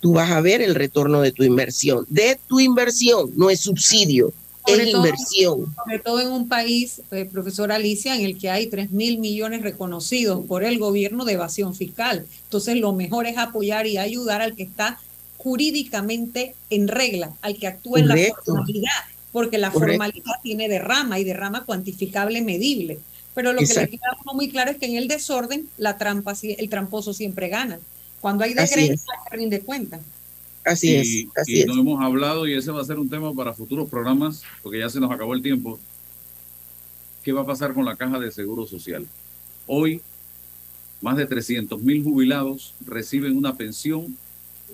[0.00, 2.04] tú vas a ver el retorno de tu inversión.
[2.08, 4.32] De tu inversión, no es subsidio,
[4.66, 5.74] sobre es todo, inversión.
[5.76, 9.62] Sobre todo en un país, eh, profesora Alicia, en el que hay 3 mil millones
[9.62, 12.26] reconocidos por el gobierno de evasión fiscal.
[12.44, 15.00] Entonces, lo mejor es apoyar y ayudar al que está
[15.38, 18.12] jurídicamente en regla, al que actúa Correcto.
[18.12, 18.90] en la formalidad,
[19.32, 19.92] porque la Correcto.
[19.92, 22.98] formalidad tiene derrama y derrama cuantificable, medible.
[23.34, 23.90] Pero lo Exacto.
[23.90, 27.48] que le queda muy claro es que en el desorden, la trampa, el tramposo siempre
[27.48, 27.78] gana.
[28.20, 28.94] Cuando hay desgreño,
[29.30, 30.00] rinde cuenta.
[30.64, 33.52] Así es, así y no hemos hablado, y ese va a ser un tema para
[33.52, 35.78] futuros programas, porque ya se nos acabó el tiempo.
[37.22, 39.06] ¿Qué va a pasar con la caja de seguro social?
[39.66, 40.00] Hoy,
[41.02, 44.16] más de 300 mil jubilados reciben una pensión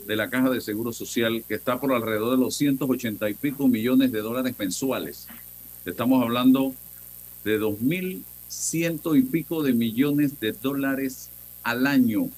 [0.06, 3.66] de la caja de seguro social que está por alrededor de los 180 y pico
[3.66, 5.26] millones de dólares mensuales.
[5.84, 6.74] Estamos hablando
[7.44, 7.58] de
[8.50, 11.30] 2.100 y pico de millones de dólares
[11.62, 12.28] al año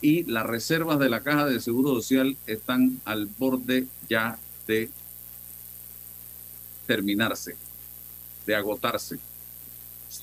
[0.00, 4.88] y las reservas de la Caja de Seguro Social están al borde ya de
[6.86, 7.56] terminarse,
[8.46, 9.18] de agotarse.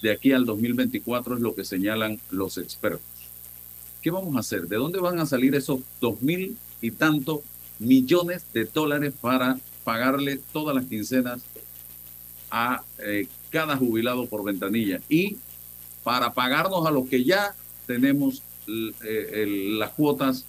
[0.02, 3.02] De aquí al 2024 es lo que señalan los expertos.
[4.02, 4.68] ¿Qué vamos a hacer?
[4.68, 7.42] ¿De dónde van a salir esos dos mil y tantos
[7.80, 11.42] millones de dólares para pagarle todas las quincenas
[12.50, 15.00] a eh, cada jubilado por ventanilla?
[15.10, 15.38] Y
[16.04, 19.46] para pagarnos a los que ya tenemos eh,
[19.78, 20.46] las cuotas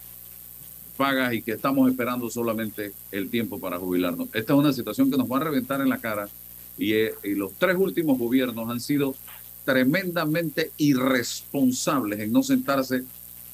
[0.97, 4.27] pagas y que estamos esperando solamente el tiempo para jubilarnos.
[4.33, 6.27] Esta es una situación que nos va a reventar en la cara
[6.77, 9.15] y, eh, y los tres últimos gobiernos han sido
[9.63, 13.03] tremendamente irresponsables en no sentarse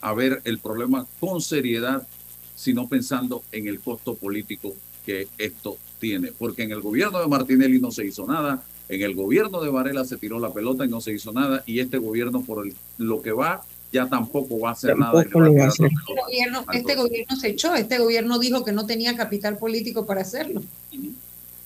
[0.02, 2.08] a ver el problema con seriedad,
[2.56, 4.76] sino pensando en el costo político
[5.06, 6.32] que esto tiene.
[6.32, 10.06] Porque en el gobierno de Martinelli no se hizo nada, en el gobierno de Varela
[10.06, 12.68] se tiró la pelota y no se hizo nada, y este gobierno por
[12.98, 15.22] lo que va ya tampoco va a hacer nada.
[15.22, 20.22] Este, gobierno, este gobierno se echó, este gobierno dijo que no tenía capital político para
[20.22, 20.62] hacerlo.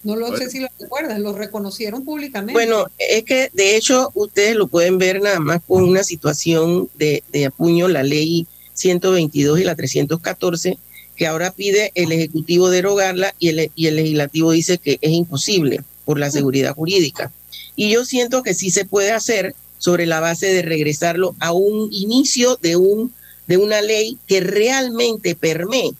[0.03, 2.53] No lo sé si lo recuerdan, lo reconocieron públicamente.
[2.53, 7.23] Bueno, es que de hecho ustedes lo pueden ver nada más con una situación de,
[7.31, 10.77] de apuño, la ley 122 y la 314,
[11.15, 15.81] que ahora pide el Ejecutivo derogarla y el, y el Legislativo dice que es imposible
[16.09, 17.31] por la seguridad jurídica.
[17.75, 21.87] Y yo siento que sí se puede hacer, sobre la base de regresarlo a un
[21.91, 23.13] inicio de, un,
[23.45, 25.91] de una ley que realmente permee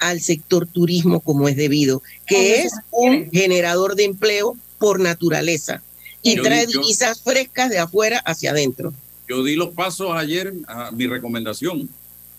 [0.00, 5.80] al sector turismo como es debido, que es un generador de empleo por naturaleza
[6.22, 8.92] y trae divisas frescas de afuera hacia adentro.
[9.28, 11.88] Yo di los pasos ayer a mi recomendación.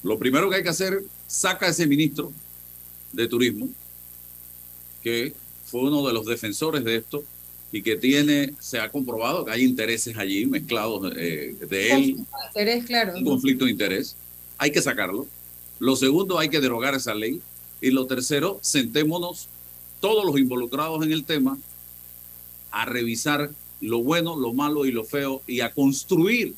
[0.03, 2.33] Lo primero que hay que hacer, saca a ese ministro
[3.13, 3.69] de turismo,
[5.01, 5.33] que
[5.73, 7.23] fue uno de los defensores de esto,
[7.71, 12.17] y que tiene, se ha comprobado que hay intereses allí mezclados eh, de él.
[12.49, 13.17] Interés, claro.
[13.17, 14.15] Un conflicto de interés.
[14.59, 15.25] Hay que sacarlo.
[15.79, 17.41] Lo segundo, hay que derogar esa ley.
[17.81, 19.47] Y lo tercero, sentémonos
[19.99, 21.57] todos los involucrados en el tema
[22.69, 23.49] a revisar
[23.81, 26.53] lo bueno, lo malo y lo feo y a construir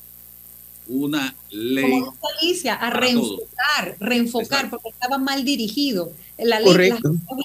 [0.88, 2.00] una ley.
[2.00, 6.12] Como Alicia, a reenfocar, reenfocar, porque estaba mal dirigido.
[6.38, 7.00] La ley, los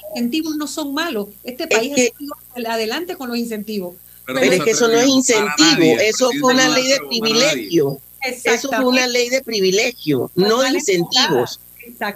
[0.09, 1.27] incentivos no son malos.
[1.43, 3.95] Este país es que, adelante con los incentivos.
[4.25, 7.99] Pero, es que eso no es incentivo, eso fue una ley de privilegio.
[8.23, 11.59] Eso fue una ley de privilegio, no de incentivos.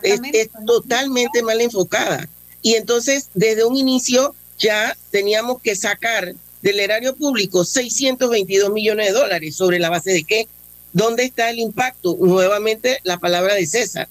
[0.03, 2.29] Es, es totalmente mal enfocada.
[2.61, 9.13] Y entonces, desde un inicio, ya teníamos que sacar del erario público 622 millones de
[9.13, 9.55] dólares.
[9.55, 10.47] ¿Sobre la base de qué?
[10.93, 12.17] ¿Dónde está el impacto?
[12.19, 14.07] Nuevamente la palabra de César.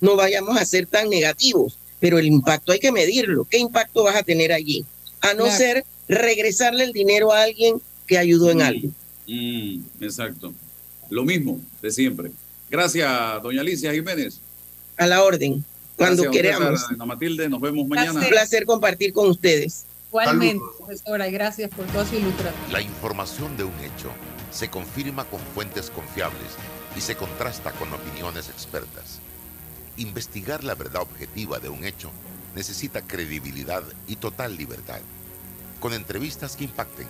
[0.00, 3.44] No vayamos a ser tan negativos, pero el impacto hay que medirlo.
[3.44, 4.84] ¿Qué impacto vas a tener allí?
[5.20, 8.88] A no ser regresarle el dinero a alguien que ayudó en mm, algo.
[9.26, 10.52] Mm, exacto.
[11.10, 12.30] Lo mismo de siempre.
[12.70, 14.40] Gracias, doña Alicia Jiménez.
[14.96, 15.64] A la orden,
[15.96, 16.86] cuando queramos.
[17.06, 18.20] Matilde, nos vemos mañana.
[18.20, 19.84] Un placer compartir con ustedes.
[20.08, 22.72] Igualmente, profesora, gracias por todo su ilustración.
[22.72, 24.10] La información de un hecho
[24.50, 26.56] se confirma con fuentes confiables
[26.96, 29.20] y se contrasta con opiniones expertas.
[29.98, 32.12] Investigar la verdad objetiva de un hecho
[32.54, 35.00] necesita credibilidad y total libertad.
[35.80, 37.08] Con entrevistas que impacten